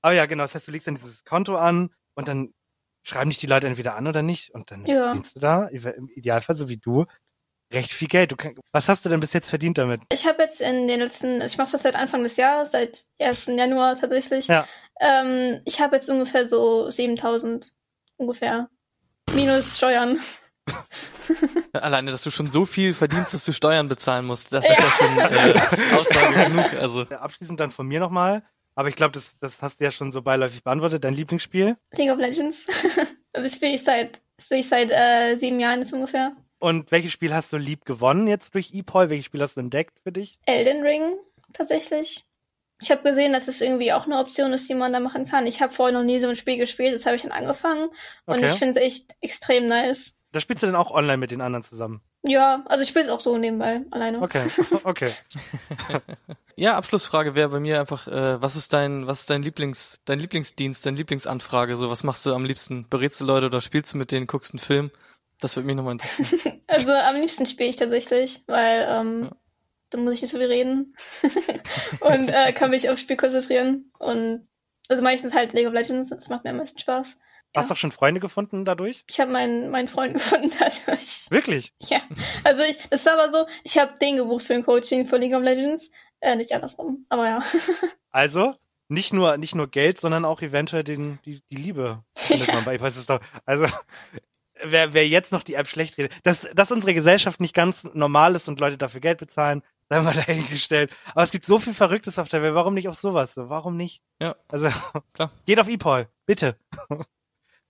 [0.00, 2.54] Aber ja, genau, das heißt, du legst dann dieses Konto an und dann
[3.02, 4.50] schreiben dich die Leute entweder an oder nicht.
[4.50, 5.04] Und dann Ja.
[5.06, 7.06] verdienst du da, im Idealfall so wie du,
[7.72, 8.32] recht viel Geld.
[8.32, 10.02] Du kann, was hast du denn bis jetzt verdient damit?
[10.12, 13.46] Ich habe jetzt in den letzten, ich mache das seit Anfang des Jahres, seit 1.
[13.56, 14.46] Januar tatsächlich.
[14.46, 14.66] Ja.
[15.00, 17.72] Ähm, ich habe jetzt ungefähr so 7000
[18.16, 18.68] ungefähr.
[19.34, 20.20] Minus Steuern.
[21.72, 24.86] Alleine, dass du schon so viel verdienst, dass du Steuern bezahlen musst, das ist ja
[24.90, 26.72] schon äh, Aussage genug.
[26.74, 28.44] Also Abschließend dann von mir nochmal.
[28.74, 31.04] Aber ich glaube, das, das hast du ja schon so beiläufig beantwortet.
[31.04, 31.76] Dein Lieblingsspiel?
[31.92, 32.64] League of Legends.
[33.32, 36.34] also ich spiele ich seit, das spiele ich seit äh, sieben Jahren jetzt ungefähr.
[36.58, 39.10] Und welches Spiel hast du lieb gewonnen jetzt durch ePol?
[39.10, 40.38] Welches Spiel hast du entdeckt für dich?
[40.46, 41.14] Elden Ring
[41.52, 42.24] tatsächlich.
[42.80, 45.46] Ich habe gesehen, dass es irgendwie auch eine Option ist, die man da machen kann.
[45.46, 47.90] Ich habe vorher noch nie so ein Spiel gespielt, das habe ich dann angefangen
[48.26, 48.46] und Okay.
[48.46, 50.18] ich finde es echt extrem nice.
[50.32, 52.00] Da spielst du dann auch online mit den anderen zusammen.
[52.24, 54.22] Ja, also ich spiele es auch so nebenbei alleine.
[54.22, 54.44] Okay,
[54.84, 55.10] okay.
[56.56, 60.20] ja, Abschlussfrage wäre bei mir einfach, äh, was ist dein, was ist dein Lieblings, dein
[60.20, 61.76] Lieblingsdienst, deine Lieblingsanfrage?
[61.76, 62.86] So, was machst du am liebsten?
[62.88, 64.90] Berätst du Leute oder spielst du mit denen, guckst einen Film?
[65.40, 66.62] Das würde mich nochmal interessieren.
[66.68, 69.30] Also am liebsten spiele ich tatsächlich, weil ähm,
[69.90, 70.94] da muss ich nicht so viel reden
[72.00, 73.90] und äh, kann mich aufs Spiel konzentrieren.
[73.98, 74.46] Und
[74.88, 77.18] also meistens halt League of Legends, das macht mir am meisten Spaß.
[77.54, 79.04] Hast du auch schon Freunde gefunden dadurch?
[79.08, 81.26] Ich habe meinen meinen Freund gefunden dadurch.
[81.30, 81.72] Wirklich?
[81.82, 81.98] Ja,
[82.44, 85.34] also ich, es war aber so, ich habe den gebucht für ein Coaching für League
[85.34, 85.90] of Legends,
[86.20, 87.42] äh, nicht andersrum, aber ja.
[88.10, 88.54] Also,
[88.88, 92.04] nicht nur, nicht nur Geld, sondern auch eventuell den, die, die Liebe.
[92.14, 92.54] findet Ja.
[92.54, 92.74] man bei.
[92.76, 93.20] Ich weiß es doch.
[93.46, 93.66] Also,
[94.62, 98.34] wer, wer jetzt noch die App schlecht redet, dass, dass unsere Gesellschaft nicht ganz normal
[98.34, 100.90] ist und Leute dafür Geld bezahlen, sei mal dahingestellt.
[101.12, 102.54] Aber es gibt so viel Verrücktes auf der Welt.
[102.54, 103.34] Warum nicht auf sowas?
[103.34, 104.02] So, warum nicht?
[104.20, 104.36] Ja.
[104.48, 104.68] Also,
[105.14, 105.30] Klar.
[105.46, 106.06] geht auf ePol.
[106.26, 106.56] Bitte.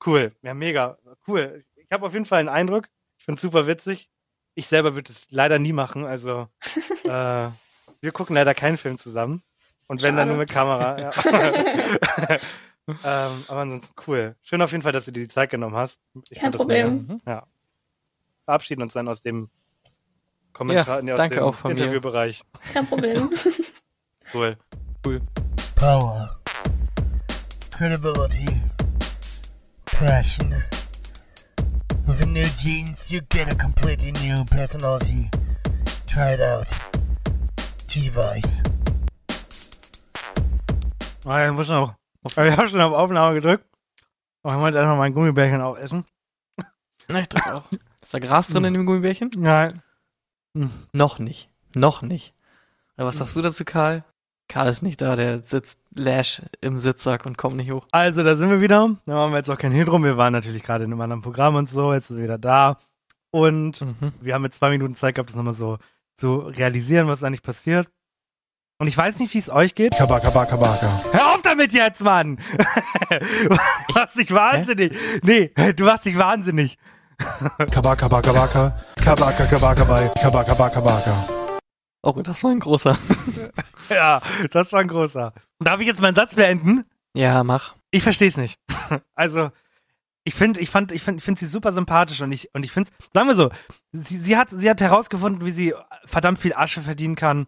[0.07, 0.33] Cool.
[0.43, 0.99] Ja, mega.
[1.27, 1.65] Cool.
[1.77, 2.89] Ich habe auf jeden Fall einen Eindruck.
[3.19, 4.09] Ich finde super witzig.
[4.55, 6.05] Ich selber würde es leider nie machen.
[6.05, 6.49] Also,
[7.05, 7.49] äh,
[8.01, 9.43] wir gucken leider keinen Film zusammen.
[9.87, 10.99] Und wenn dann nur mit Kamera.
[10.99, 11.11] Ja.
[12.89, 14.37] ähm, aber ansonsten cool.
[14.43, 16.01] Schön auf jeden Fall, dass du dir die Zeit genommen hast.
[16.31, 16.53] Ich Kein.
[16.53, 17.21] Problem.
[17.27, 17.47] Ja.
[18.45, 19.51] Verabschieden uns dann aus dem
[20.53, 21.79] Kommentar, Ja, nee, aus danke dem auch von mir.
[21.79, 22.43] Interviewbereich.
[22.73, 23.31] Kein Problem.
[24.35, 24.57] Cool.
[25.77, 26.37] Power.
[27.71, 28.47] Credibility.
[30.03, 30.53] Passion.
[32.09, 35.31] With the new jeans, you get a completely new personality.
[36.09, 36.67] Try it out.
[37.87, 38.65] G-Vice.
[41.25, 41.95] Ah, ich muss noch.
[42.27, 43.65] Ich habe schon auf Aufnahme gedrückt.
[44.43, 46.05] Aber ich wollte erstmal mein Gummibärchen auch essen.
[47.07, 47.63] Na, ich drück auch.
[48.01, 49.31] Ist da Gras drin in dem Gummibärchen?
[49.37, 49.83] Nein.
[50.93, 51.49] Noch nicht.
[51.77, 52.35] Noch nicht.
[52.97, 54.03] Oder was sagst du dazu, Karl?
[54.53, 57.87] Karl ist nicht da, der sitzt lash im Sitzsack und kommt nicht hoch.
[57.91, 58.91] Also, da sind wir wieder.
[59.07, 60.05] Da machen wir jetzt auch kein Hehl drum.
[60.05, 61.95] Wir waren natürlich gerade in einem anderen Programm und so.
[61.95, 62.77] Jetzt sind wir wieder da.
[63.31, 64.13] Und Mhm.
[64.21, 65.79] wir haben jetzt zwei Minuten Zeit gehabt, das nochmal so
[66.17, 67.89] zu realisieren, was eigentlich passiert.
[68.79, 69.97] Und ich weiß nicht, wie es euch geht.
[69.97, 71.01] Kabaka, baka, baka.
[71.13, 72.37] Hör auf damit jetzt, Mann!
[73.09, 74.93] du machst dich wahnsinnig.
[75.23, 76.77] Nee, du machst dich wahnsinnig.
[77.71, 78.77] Kabaka, baka, baka.
[79.03, 80.09] Kabaka, kabaka, bei.
[80.21, 81.42] Kabaka, baka, baka.
[82.03, 82.99] Oh, das war ein großer.
[83.89, 85.33] Ja, das war ein großer.
[85.59, 86.85] Darf ich jetzt meinen Satz beenden?
[87.15, 87.75] Ja, mach.
[87.91, 88.59] Ich verstehe es nicht.
[89.15, 89.51] Also,
[90.25, 92.71] Ich finde, ich fand, ich finde, ich finde sie super sympathisch und ich und ich
[92.73, 93.51] finde, sagen wir so,
[93.93, 95.75] sie, sie hat, sie hat herausgefunden, wie sie
[96.05, 97.47] verdammt viel Asche verdienen kann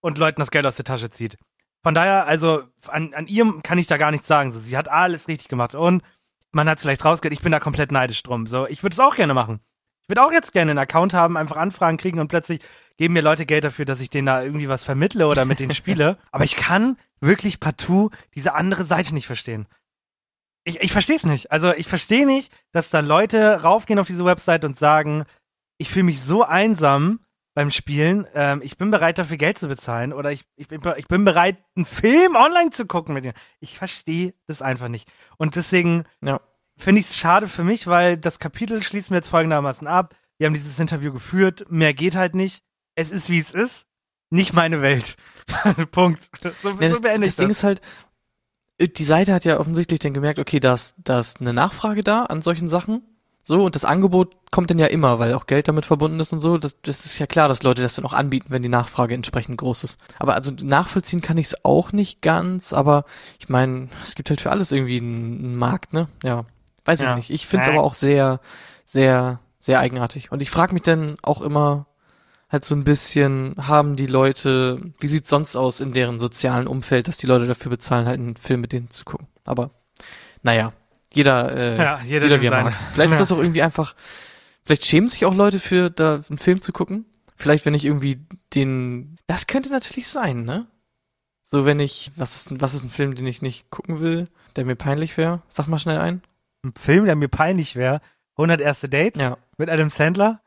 [0.00, 1.36] und Leuten das Geld aus der Tasche zieht.
[1.82, 4.50] Von daher, also an, an ihr kann ich da gar nichts sagen.
[4.52, 6.02] So, sie hat alles richtig gemacht und
[6.50, 7.34] man hat es vielleicht rausgehört.
[7.34, 8.46] Ich bin da komplett neidisch drum.
[8.46, 9.60] So, ich würde es auch gerne machen.
[10.08, 12.62] Ich würde auch jetzt gerne einen Account haben, einfach Anfragen kriegen und plötzlich
[12.96, 15.74] geben mir Leute Geld dafür, dass ich denen da irgendwie was vermittle oder mit denen
[15.74, 16.16] spiele.
[16.32, 19.66] Aber ich kann wirklich partout diese andere Seite nicht verstehen.
[20.64, 21.52] Ich, ich verstehe es nicht.
[21.52, 25.26] Also ich verstehe nicht, dass da Leute raufgehen auf diese Website und sagen,
[25.76, 27.20] ich fühle mich so einsam
[27.52, 31.06] beim Spielen, ähm, ich bin bereit dafür Geld zu bezahlen oder ich, ich, bin, ich
[31.06, 33.34] bin bereit, einen Film online zu gucken mit dir.
[33.60, 35.06] Ich verstehe das einfach nicht.
[35.36, 36.40] Und deswegen Ja.
[36.78, 40.14] Finde ich es schade für mich, weil das Kapitel schließen wir jetzt folgendermaßen ab.
[40.38, 42.62] Wir haben dieses Interview geführt, mehr geht halt nicht.
[42.94, 43.86] Es ist wie es ist.
[44.30, 45.16] Nicht meine Welt.
[45.90, 46.30] Punkt.
[46.40, 47.58] So, Ja, so das, beende das ich Ding das.
[47.58, 47.80] ist halt,
[48.78, 52.02] äh, die Seite hat ja offensichtlich dann gemerkt, okay, da ist, da ist eine Nachfrage
[52.04, 53.02] da an solchen Sachen.
[53.44, 56.40] So, und das Angebot kommt dann ja immer, weil auch Geld damit verbunden ist und
[56.40, 56.58] so.
[56.58, 59.56] Das, das ist ja klar, dass Leute das dann auch anbieten, wenn die Nachfrage entsprechend
[59.56, 59.98] groß ist.
[60.18, 63.04] Aber also nachvollziehen kann ich es auch nicht ganz, aber
[63.38, 66.08] ich meine, es gibt halt für alles irgendwie einen, einen Markt, ne?
[66.22, 66.44] Ja.
[66.88, 67.10] Weiß Ja.
[67.10, 67.30] ich nicht.
[67.30, 68.40] Ich finde es aber auch sehr,
[68.86, 70.32] sehr, sehr eigenartig.
[70.32, 71.86] Und ich frage mich dann auch immer,
[72.48, 77.06] halt so ein bisschen, haben die Leute, wie sieht's sonst aus in deren sozialen Umfeld,
[77.06, 79.26] dass die Leute dafür bezahlen, halt einen Film mit denen zu gucken.
[79.44, 79.70] Aber
[80.42, 80.72] naja,
[81.12, 82.74] jeder, äh, Ja, jeder jeder wie er mag.
[82.94, 83.20] Vielleicht ist Ja.
[83.20, 83.94] das auch irgendwie einfach,
[84.64, 87.04] vielleicht schämen sich auch Leute für da einen Film zu gucken.
[87.36, 88.24] Vielleicht, wenn ich irgendwie
[88.54, 90.66] den, das könnte natürlich sein, ne?
[91.44, 94.64] So, wenn ich, was ist, was ist ein Film, den ich nicht gucken will, der
[94.64, 95.42] mir peinlich wäre?
[95.50, 96.22] Sag mal schnell ein.
[96.64, 98.00] Ein Film, der mir peinlich wäre.
[98.36, 99.36] 100 erste Dates Ja.
[99.56, 100.40] mit Adam Sandler.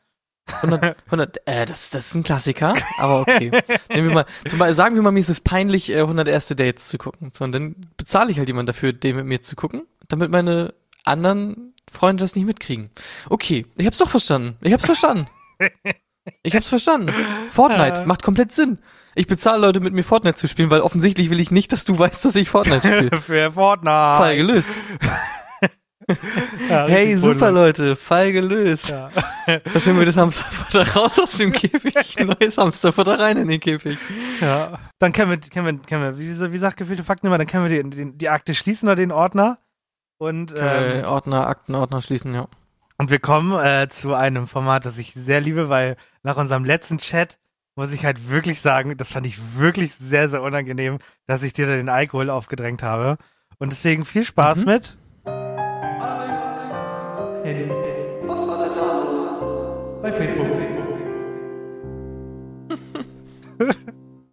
[0.62, 3.50] 100, 100 äh, das, das ist ein Klassiker, aber okay.
[3.88, 6.56] Nehmen wir mal, zum Beispiel, sagen wir mal, mir ist es peinlich, äh, 100 erste
[6.56, 7.30] Dates zu gucken.
[7.32, 10.74] So, und dann bezahle ich halt jemanden dafür, den mit mir zu gucken, damit meine
[11.04, 12.90] anderen Freunde das nicht mitkriegen.
[13.30, 14.56] Okay, ich hab's doch verstanden.
[14.62, 15.26] Ich hab's verstanden.
[16.44, 17.12] Ich hab's verstanden.
[17.50, 18.78] Fortnite macht komplett Sinn.
[19.16, 21.98] Ich bezahle Leute mit mir Fortnite zu spielen, weil offensichtlich will ich nicht, dass du
[21.98, 23.20] weißt, dass ich Fortnite spiele.
[23.20, 23.90] Für Fortnite.
[24.18, 24.70] Fall gelöst.
[26.68, 27.54] Ja, Hey, super bodenlos.
[27.54, 28.90] Leute, Fall gelöst.
[28.90, 29.10] Ja.
[29.66, 33.98] Verschwinden wir das Hamsterfutter raus aus dem Käfig, neues Hamsterfutter rein in den Käfig.
[34.40, 34.78] ja.
[34.98, 37.68] Dann können wir, können wir, können wir, wie, wie sagt gefühlte Fakten immer, dann können
[37.70, 39.58] wir die, die, die Akte schließen oder den Ordner.
[40.18, 42.46] Und, ähm, Äh, Ordner, Aktenordner schließen, ja.
[42.98, 46.98] und wir kommen äh, zu einem Format, das ich sehr liebe, weil nach unserem letzten
[46.98, 47.38] Chat
[47.74, 51.66] muss ich halt wirklich sagen, das fand ich wirklich sehr, sehr unangenehm, dass ich dir
[51.66, 53.16] da den Alkohol aufgedrängt habe.
[53.58, 54.64] Und deswegen viel Spaß Mhm.
[54.66, 54.96] mit.
[60.00, 60.46] Bei Facebook.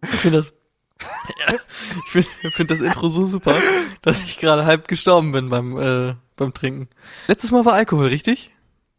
[0.02, 0.52] Ich finde das,
[2.06, 3.56] ich finde ich find das Intro so super,
[4.02, 6.88] dass ich gerade halb gestorben bin beim, äh, beim Trinken.
[7.26, 8.54] Letztes Mal war Alkohol, richtig?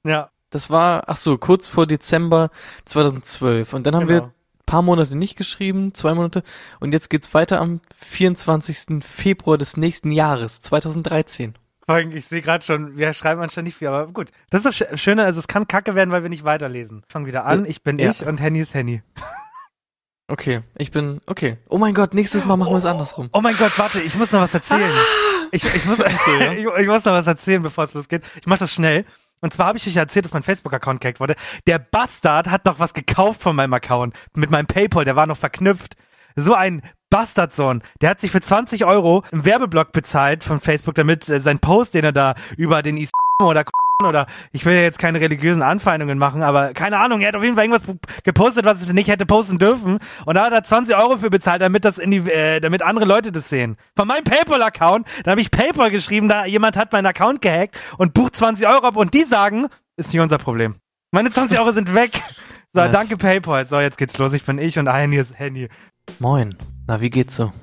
[0.05, 2.49] Ja, Das war, ach so, kurz vor Dezember
[2.85, 3.73] 2012.
[3.73, 4.33] Und dann haben wir genau.
[4.65, 6.43] paar Monate nicht geschrieben, zwei Monate.
[6.81, 9.03] Und jetzt geht's weiter am 24.
[9.05, 11.55] Februar des nächsten Jahres, 2013.
[11.91, 14.29] Allem, ich sehe gerade schon, wir schreiben anscheinend nicht viel, aber gut.
[14.49, 17.03] Das ist das Sch- Schöne, also es kann kacke werden, weil wir nicht weiterlesen.
[17.09, 18.09] Fangen wieder an, ich bin Ja.
[18.09, 19.01] ich und Henny ist Henny.
[20.27, 21.57] Okay, ich bin, okay.
[21.67, 23.29] Oh mein Gott, nächstes Mal machen wir es andersrum.
[23.33, 24.89] Oh mein Gott, warte, ich muss noch was erzählen.
[25.51, 28.23] Ich, ich, muss, ich, ich muss noch was erzählen, bevor es losgeht.
[28.39, 29.03] Ich mach das schnell.
[29.41, 31.35] Und zwar habe ich euch erzählt, dass mein Facebook-Account gehackt wurde.
[31.67, 34.15] Der Bastard hat noch was gekauft von meinem Account.
[34.35, 35.95] Mit meinem Paypal, der war noch verknüpft.
[36.37, 36.81] So ein
[37.11, 37.83] Bastardsohn.
[38.01, 41.93] Der hat sich für 20 Euro im Werbeblock bezahlt von Facebook, damit äh, sein Post,
[41.93, 43.11] den er da über den Is
[43.43, 43.65] oder
[44.03, 47.43] oder ich will ja jetzt keine religiösen Anfeindungen machen, aber keine Ahnung, er hat auf
[47.43, 47.83] jeden Fall irgendwas
[48.23, 49.99] gepostet, was er nicht hätte posten dürfen.
[50.25, 53.05] Und da hat er 20 Euro für bezahlt, damit das in die, äh, damit andere
[53.05, 53.77] Leute das sehen.
[53.95, 58.15] Von meinem PayPal-Account, da habe ich PayPal geschrieben, da jemand hat meinen Account gehackt und
[58.15, 60.75] bucht 20 Euro ab und die sagen, ist nicht unser Problem.
[61.11, 62.11] Meine 20 Euro sind weg.
[62.73, 62.91] So, Nice.
[62.91, 63.67] danke PayPal.
[63.67, 64.33] So, jetzt geht's los.
[64.33, 65.67] Ich bin ich und Handy ist Handy.
[66.19, 66.55] Moin.
[66.91, 67.53] Na, wie geht's so?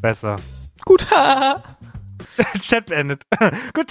[0.00, 0.36] Besser.
[0.84, 1.04] Gut.
[2.68, 3.24] Chat beendet.
[3.74, 3.90] Gut.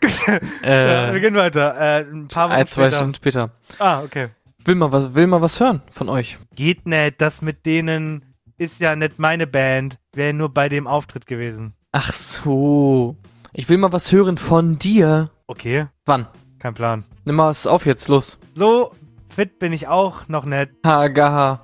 [0.00, 0.28] Gut.
[0.62, 1.74] Äh, Ja, wir gehen weiter.
[1.76, 2.96] Äh, ein paar Wochen ein, zwei später.
[2.98, 3.50] Stunden später.
[3.80, 4.28] Ah, okay.
[4.64, 6.38] Will mal was, will mal was hören von euch.
[6.54, 8.24] Geht nicht, das mit denen
[8.56, 9.98] ist ja nicht meine Band.
[10.12, 11.74] Wäre nur bei dem Auftritt gewesen.
[11.90, 13.16] Ach so.
[13.52, 15.28] Ich will mal was hören von dir.
[15.48, 16.28] Okay, Wann?
[16.60, 17.02] kein Plan.
[17.24, 18.38] Nimm mal was auf jetzt, los.
[18.54, 18.92] So
[19.28, 20.70] fit bin ich auch noch nicht.
[20.86, 21.60] Ha, gaha.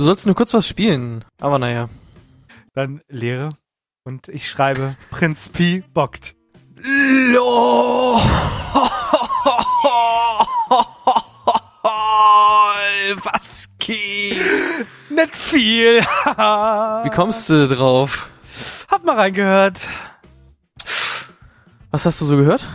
[0.00, 1.26] Du sollst nur kurz was spielen.
[1.42, 1.90] Aber naja.
[2.72, 3.50] Dann Lehre.
[4.02, 6.34] Und ich schreibe, Prinz Pi bockt.
[13.24, 14.40] Was geht?
[15.10, 16.00] Nicht viel.
[16.00, 18.30] Wie kommst du drauf?
[18.90, 19.86] Hab mal reingehört.
[21.90, 22.66] Was hast du so gehört?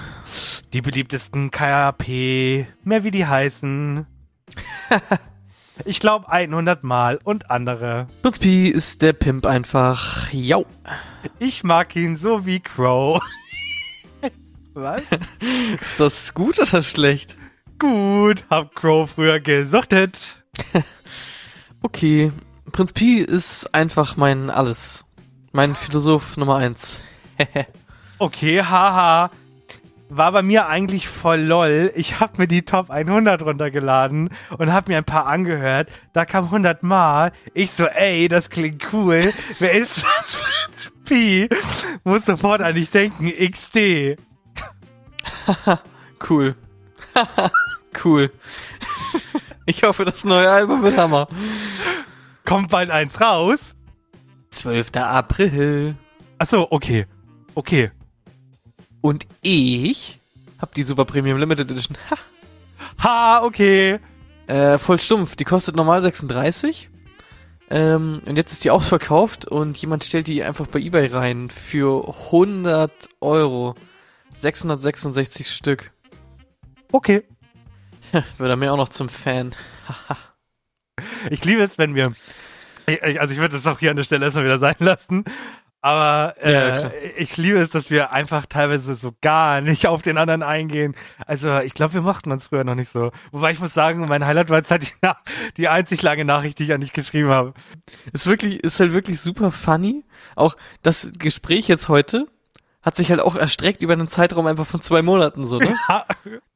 [0.74, 2.08] Die beliebtesten KAP,
[2.84, 4.06] mehr wie die heißen.
[5.84, 8.08] ich glaube 100 Mal und andere.
[8.22, 10.32] Prinz Pi ist der Pimp einfach.
[10.32, 10.66] Jau.
[11.40, 13.22] Ich mag ihn so wie Crow.
[14.74, 15.04] Was?
[15.82, 17.38] Ist das gut oder schlecht?
[17.80, 20.44] Gut, hab Crow früher gesuchtet.
[21.82, 22.32] Okay.
[22.72, 25.06] Prinz Pi ist einfach mein Alles.
[25.52, 27.04] Mein Philosoph Nummer eins.
[28.18, 29.30] Okay, haha.
[30.10, 31.92] War bei mir eigentlich voll lol.
[31.96, 35.90] Ich hab mir die Top 100 runtergeladen und hab mir ein paar angehört.
[36.14, 37.32] Da kam 100 Mal.
[37.54, 39.34] Ich so, ey, das klingt cool.
[39.60, 40.92] Wer ist das?
[41.06, 41.50] Pi.
[42.04, 43.32] Muss sofort an dich denken.
[43.32, 44.18] XD.
[46.28, 46.56] Cool.
[48.04, 48.32] cool.
[49.66, 51.28] ich hoffe, das neue Album wird Hammer.
[52.46, 53.76] Kommt bald eins raus.
[54.50, 54.96] 12.
[54.96, 55.96] April.
[56.40, 57.06] Achso, okay.
[57.54, 57.92] Okay.
[59.06, 60.18] Und ich
[60.58, 61.96] hab die Super Premium Limited Edition.
[62.10, 62.18] Ha.
[63.04, 64.00] Ha, okay.
[64.48, 65.36] Äh, voll stumpf.
[65.36, 66.90] Die kostet normal 36.
[67.70, 72.16] Ähm, und jetzt ist die ausverkauft und jemand stellt die einfach bei eBay rein für
[72.32, 72.92] 100
[73.22, 73.76] Euro.
[74.34, 75.92] 666 Stück.
[76.92, 77.22] Okay.
[78.12, 79.52] Wird er mir auch noch zum Fan.
[81.30, 82.16] Ich liebe es, wenn wir.
[82.88, 85.26] Ich, also ich würde es auch hier an der Stelle erstmal wieder sein lassen.
[85.86, 86.92] Aber Ja, ja, äh, klar.
[87.18, 90.96] ich liebe es, dass wir einfach teilweise so gar nicht auf den anderen eingehen.
[91.28, 93.12] Also ich glaube, wir mochten uns früher noch nicht so.
[93.32, 95.18] Wobei ich muss sagen, mein Highlight war jetzt halt die, Na-
[95.58, 97.54] die einzig lange Nachricht, die ich an dich geschrieben habe.
[98.14, 100.04] Ist wirklich, ist halt wirklich super funny.
[100.36, 102.26] Auch das Gespräch jetzt heute
[102.82, 105.76] hat sich halt auch erstreckt über einen Zeitraum einfach von zwei Monaten so, ne?
[105.88, 106.06] Ha,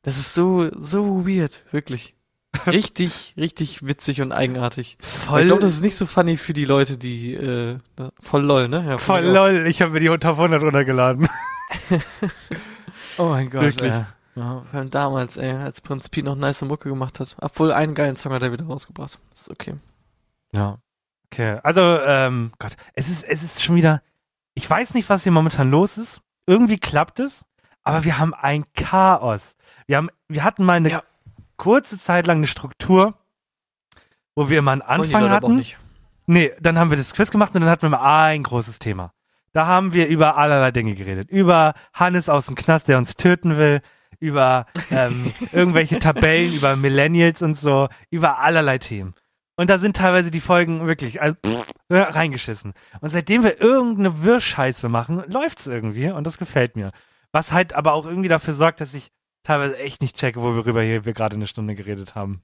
[0.02, 2.16] Das ist so, so weird, wirklich.
[2.68, 4.98] Richtig, richtig witzig und eigenartig.
[5.00, 7.78] voll ich glaube, das ist nicht so funny für die Leute, die, äh,
[8.20, 8.86] voll lol, ne?
[8.88, 9.66] Ja, voll lol.
[9.68, 11.28] Ich habe mir die Top 100 runtergeladen.
[13.20, 13.92] Oh mein Gott, Wirklich.
[13.92, 14.06] Ey.
[14.36, 17.36] Ja, vor allem damals, ey, als Prinz Pi noch nice Mucke gemacht hat.
[17.42, 19.20] Obwohl einen geilen Song hat er wieder rausgebracht.
[19.36, 19.76] Ist okay.
[20.56, 20.78] Ja.
[21.26, 24.02] Okay, also, ähm, Gott, es ist, es ist schon wieder,
[24.56, 26.22] ich weiß nicht, was hier momentan los ist.
[26.48, 27.44] Irgendwie klappt es,
[27.84, 29.56] aber wir haben ein Chaos.
[29.86, 31.04] Wir haben, wir hatten mal eine Ja.
[31.60, 33.14] Kurze Zeit lang eine Struktur,
[34.36, 35.58] wo wir immer einen Anfang auch hatten.
[35.58, 35.78] nicht.
[36.26, 39.14] Nee, dann haben wir das Quiz gemacht und dann hatten wir mal ein großes Thema.
[39.54, 41.30] Da haben wir über allerlei Dinge geredet.
[41.30, 43.82] Über Hannes aus dem Knast, der uns töten will.
[44.20, 47.90] Über ähm, irgendwelche Tabellen, über Millennials und so.
[48.10, 49.16] Über allerlei Themen.
[49.56, 52.74] Und da sind teilweise die Folgen wirklich also, pff, reingeschissen.
[53.02, 56.92] Und seitdem wir irgendeine Wirrscheiße machen, läuft's irgendwie und das gefällt mir.
[57.32, 59.12] Was halt aber auch irgendwie dafür sorgt, dass ich
[59.44, 62.44] teilweise echt nicht checke, worüber hier wir gerade eine Stunde geredet haben.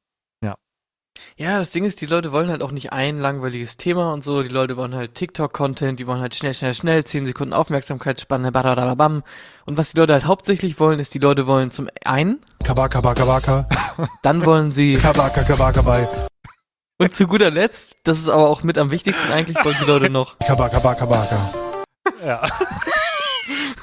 [1.38, 4.42] Ja, das Ding ist, die Leute wollen halt auch nicht ein langweiliges Thema und so.
[4.42, 9.24] Die Leute wollen halt TikTok-Content, die wollen halt schnell, schnell, schnell, 10 Sekunden Aufmerksamkeitsspanne, badadabam.
[9.66, 13.26] Und was die Leute halt hauptsächlich wollen, ist, die Leute wollen zum einen, Kabaka, baka,
[13.26, 13.68] baka.
[14.24, 16.08] dann wollen sie, Kabaka, kabaka, bei.
[17.00, 20.10] und zu guter Letzt, das ist aber auch mit am wichtigsten eigentlich, wollen die Leute
[20.10, 21.54] noch, Kabaka, baka, baka.
[22.24, 22.48] Ja.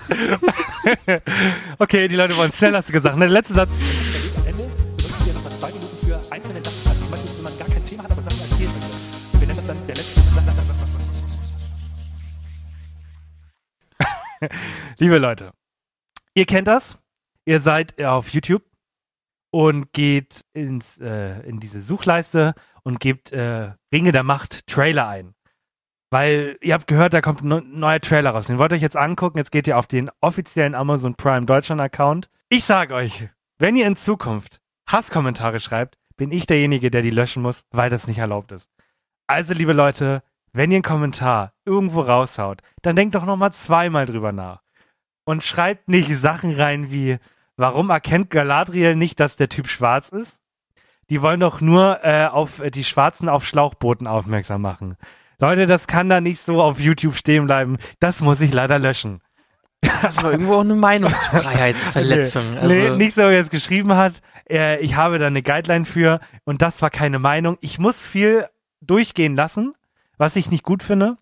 [1.78, 3.16] okay, die Leute wollen schnell, hast du gesagt.
[3.16, 3.74] Ne, der letzte Satz.
[4.36, 4.64] Am Ende
[4.96, 6.88] benutzen wir nochmal zwei Minuten für einzelne Sachen.
[6.88, 8.96] Also zum Beispiel, wenn man gar kein Thema hat, aber Sachen erzählen möchte.
[9.32, 10.22] Wir nennen das dann der letzte.
[14.98, 15.52] Liebe Leute,
[16.34, 16.98] ihr kennt das.
[17.44, 18.62] Ihr seid auf YouTube
[19.50, 25.34] und geht ins, äh, in diese Suchleiste und gebt äh, Ringe der Macht Trailer ein.
[26.12, 28.46] Weil ihr habt gehört, da kommt ein neu- neuer Trailer raus.
[28.46, 29.38] Den wollt ihr euch jetzt angucken.
[29.38, 32.28] Jetzt geht ihr auf den offiziellen Amazon Prime Deutschland Account.
[32.50, 37.42] Ich sage euch, wenn ihr in Zukunft Hasskommentare schreibt, bin ich derjenige, der die löschen
[37.42, 38.68] muss, weil das nicht erlaubt ist.
[39.26, 44.32] Also, liebe Leute, wenn ihr einen Kommentar irgendwo raushaut, dann denkt doch nochmal zweimal drüber
[44.32, 44.60] nach.
[45.24, 47.16] Und schreibt nicht Sachen rein wie,
[47.56, 50.40] warum erkennt Galadriel nicht, dass der Typ schwarz ist?
[51.08, 54.98] Die wollen doch nur äh, auf äh, die Schwarzen auf Schlauchbooten aufmerksam machen.
[55.42, 57.76] Leute, das kann da nicht so auf YouTube stehen bleiben.
[57.98, 59.20] Das muss ich leider löschen.
[60.00, 62.44] das aber irgendwo auch eine Meinungsfreiheitsverletzung.
[62.52, 64.20] Nee, Also, nee, nicht so, wie er es geschrieben hat.
[64.80, 67.58] Ich habe da eine Guideline für und das war keine Meinung.
[67.60, 68.46] Ich muss viel
[68.80, 69.74] durchgehen lassen,
[70.16, 71.16] was ich nicht gut finde.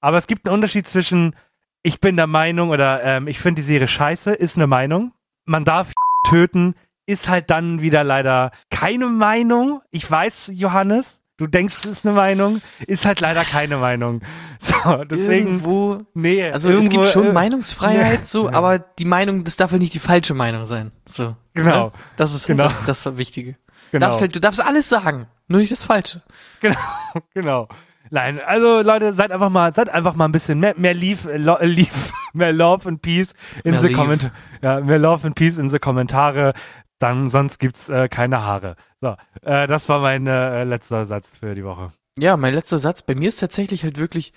[0.00, 1.34] Aber es gibt einen Unterschied zwischen
[1.82, 5.12] ich bin der Meinung oder ähm, ich finde die Serie scheiße, ist eine Meinung.
[5.46, 5.92] Man darf
[6.28, 9.82] töten, ist halt dann wieder leider keine Meinung.
[9.90, 14.20] Ich weiß, Johannes, du denkst, es ist eine Meinung, ist halt leider keine Meinung.
[14.64, 16.50] So, deswegen, irgendwo, nee.
[16.50, 18.54] also es irgendwo, gibt schon äh, Meinungsfreiheit, ja, so, ja.
[18.54, 20.90] aber die Meinung, das darf halt nicht die falsche Meinung sein.
[21.06, 21.36] So.
[21.52, 21.86] Genau.
[21.86, 21.92] Ne?
[22.16, 22.62] Das ist Genau.
[22.64, 23.56] das, das ist das Wichtige.
[23.92, 24.06] Genau.
[24.06, 26.22] Darfst halt, du darfst alles sagen, nur nicht das Falsche.
[26.60, 26.76] Genau,
[27.34, 27.68] genau.
[28.10, 31.36] Nein, also Leute, seid einfach mal, seid einfach mal ein bisschen mehr, mehr lief, äh,
[31.36, 33.98] lo- äh, lief, mehr Love and Peace in Mehr the Liebe.
[33.98, 34.30] Komment
[34.62, 36.52] ja, mehr Love and Peace in the Kommentare.
[36.98, 38.76] Dann sonst gibt's äh, keine Haare.
[39.00, 41.90] So, äh, das war mein äh, letzter Satz für die Woche.
[42.18, 43.02] Ja, mein letzter Satz.
[43.02, 44.32] Bei mir ist tatsächlich halt wirklich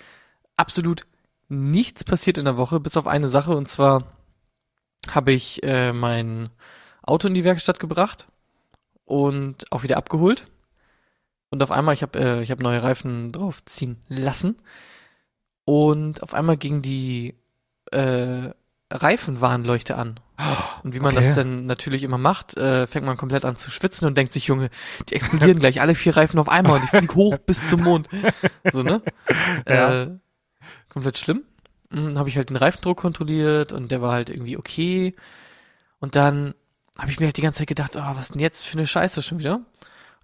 [0.56, 1.06] absolut
[1.48, 3.56] nichts passiert in der Woche, bis auf eine Sache.
[3.56, 4.02] Und zwar
[5.10, 6.50] habe ich äh, mein
[7.02, 8.28] Auto in die Werkstatt gebracht
[9.04, 10.48] und auch wieder abgeholt.
[11.50, 14.56] Und auf einmal, ich habe äh, ich hab neue Reifen draufziehen lassen.
[15.64, 17.34] Und auf einmal ging die
[17.92, 18.50] äh,
[18.90, 20.20] Reifenwarnleuchte an.
[20.82, 21.24] Und wie man Okay.
[21.26, 24.46] das dann natürlich immer macht, äh, fängt man komplett an zu schwitzen und denkt sich,
[24.46, 24.70] Junge,
[25.08, 28.08] die explodieren gleich alle vier Reifen auf einmal und ich flieg hoch bis zum Mond.
[28.72, 29.02] So, ne?
[29.68, 30.02] Ja.
[30.02, 30.18] Äh,
[30.88, 31.42] komplett schlimm.
[31.90, 35.16] Hm, habe ich halt den Reifendruck kontrolliert und der war halt irgendwie okay.
[35.98, 36.54] Und dann
[36.98, 39.22] habe ich mir halt die ganze Zeit gedacht, oh, was denn jetzt für eine Scheiße
[39.22, 39.56] schon wieder?
[39.56, 39.64] Und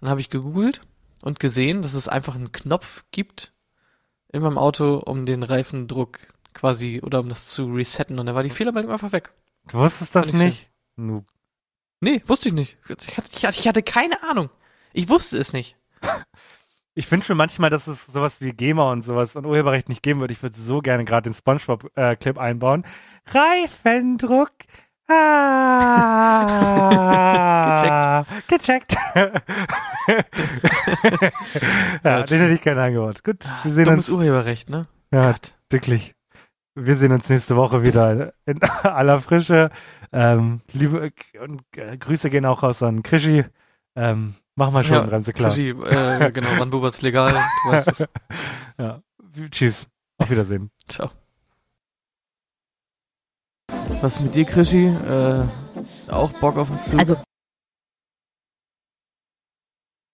[0.01, 0.81] dann habe ich gegoogelt
[1.21, 3.51] und gesehen, dass es einfach einen Knopf gibt
[4.31, 6.19] in meinem Auto, um den Reifendruck
[6.55, 8.17] quasi oder um das zu resetten.
[8.17, 9.31] Und dann war die Fehlermeldung einfach weg.
[9.69, 10.71] Du wusstest das nicht?
[10.95, 11.25] Noob.
[12.01, 12.77] Nee, wusste ich nicht.
[13.07, 14.49] Ich hatte, ich hatte, keine Ahnung.
[14.93, 15.75] Ich wusste es nicht.
[16.97, 20.21] Ich wünsche mir manchmal, dass es sowas wie GEMA und sowas und Urheberrecht nicht geben
[20.21, 20.31] würde.
[20.31, 22.85] Ich würde so gerne gerade den Spongebob-Clip einbauen.
[23.27, 24.51] Reifendruck.
[26.97, 28.95] Ah, gecheckt.
[32.03, 33.25] ja, den hätte ich gerne angehört.
[33.25, 34.17] Gut, wir sehen Dummes uns.
[34.17, 34.87] Urheberrecht, ne?
[35.11, 35.55] Ja, Gott.
[35.69, 36.14] wirklich.
[36.77, 39.69] Wir sehen uns nächste Woche wieder in aller Frische.
[40.11, 41.11] Ähm, liebe
[41.41, 43.45] und äh, Grüße gehen auch raus an Krischi.
[43.95, 45.49] Ähm, mach mal schon, Ja, Bremse klar.
[45.49, 47.31] Krischi, äh, genau, wann bubert's legal?
[47.63, 47.99] Du weißt es.
[48.77, 49.01] ja.
[49.51, 49.87] Tschüss.
[50.17, 50.69] Auf Wiedersehen.
[50.87, 51.11] Ciao.
[54.01, 54.87] Was ist mit dir, Krischi?
[54.87, 55.43] Äh,
[56.09, 56.99] auch Bock auf den Zug?
[56.99, 57.15] Also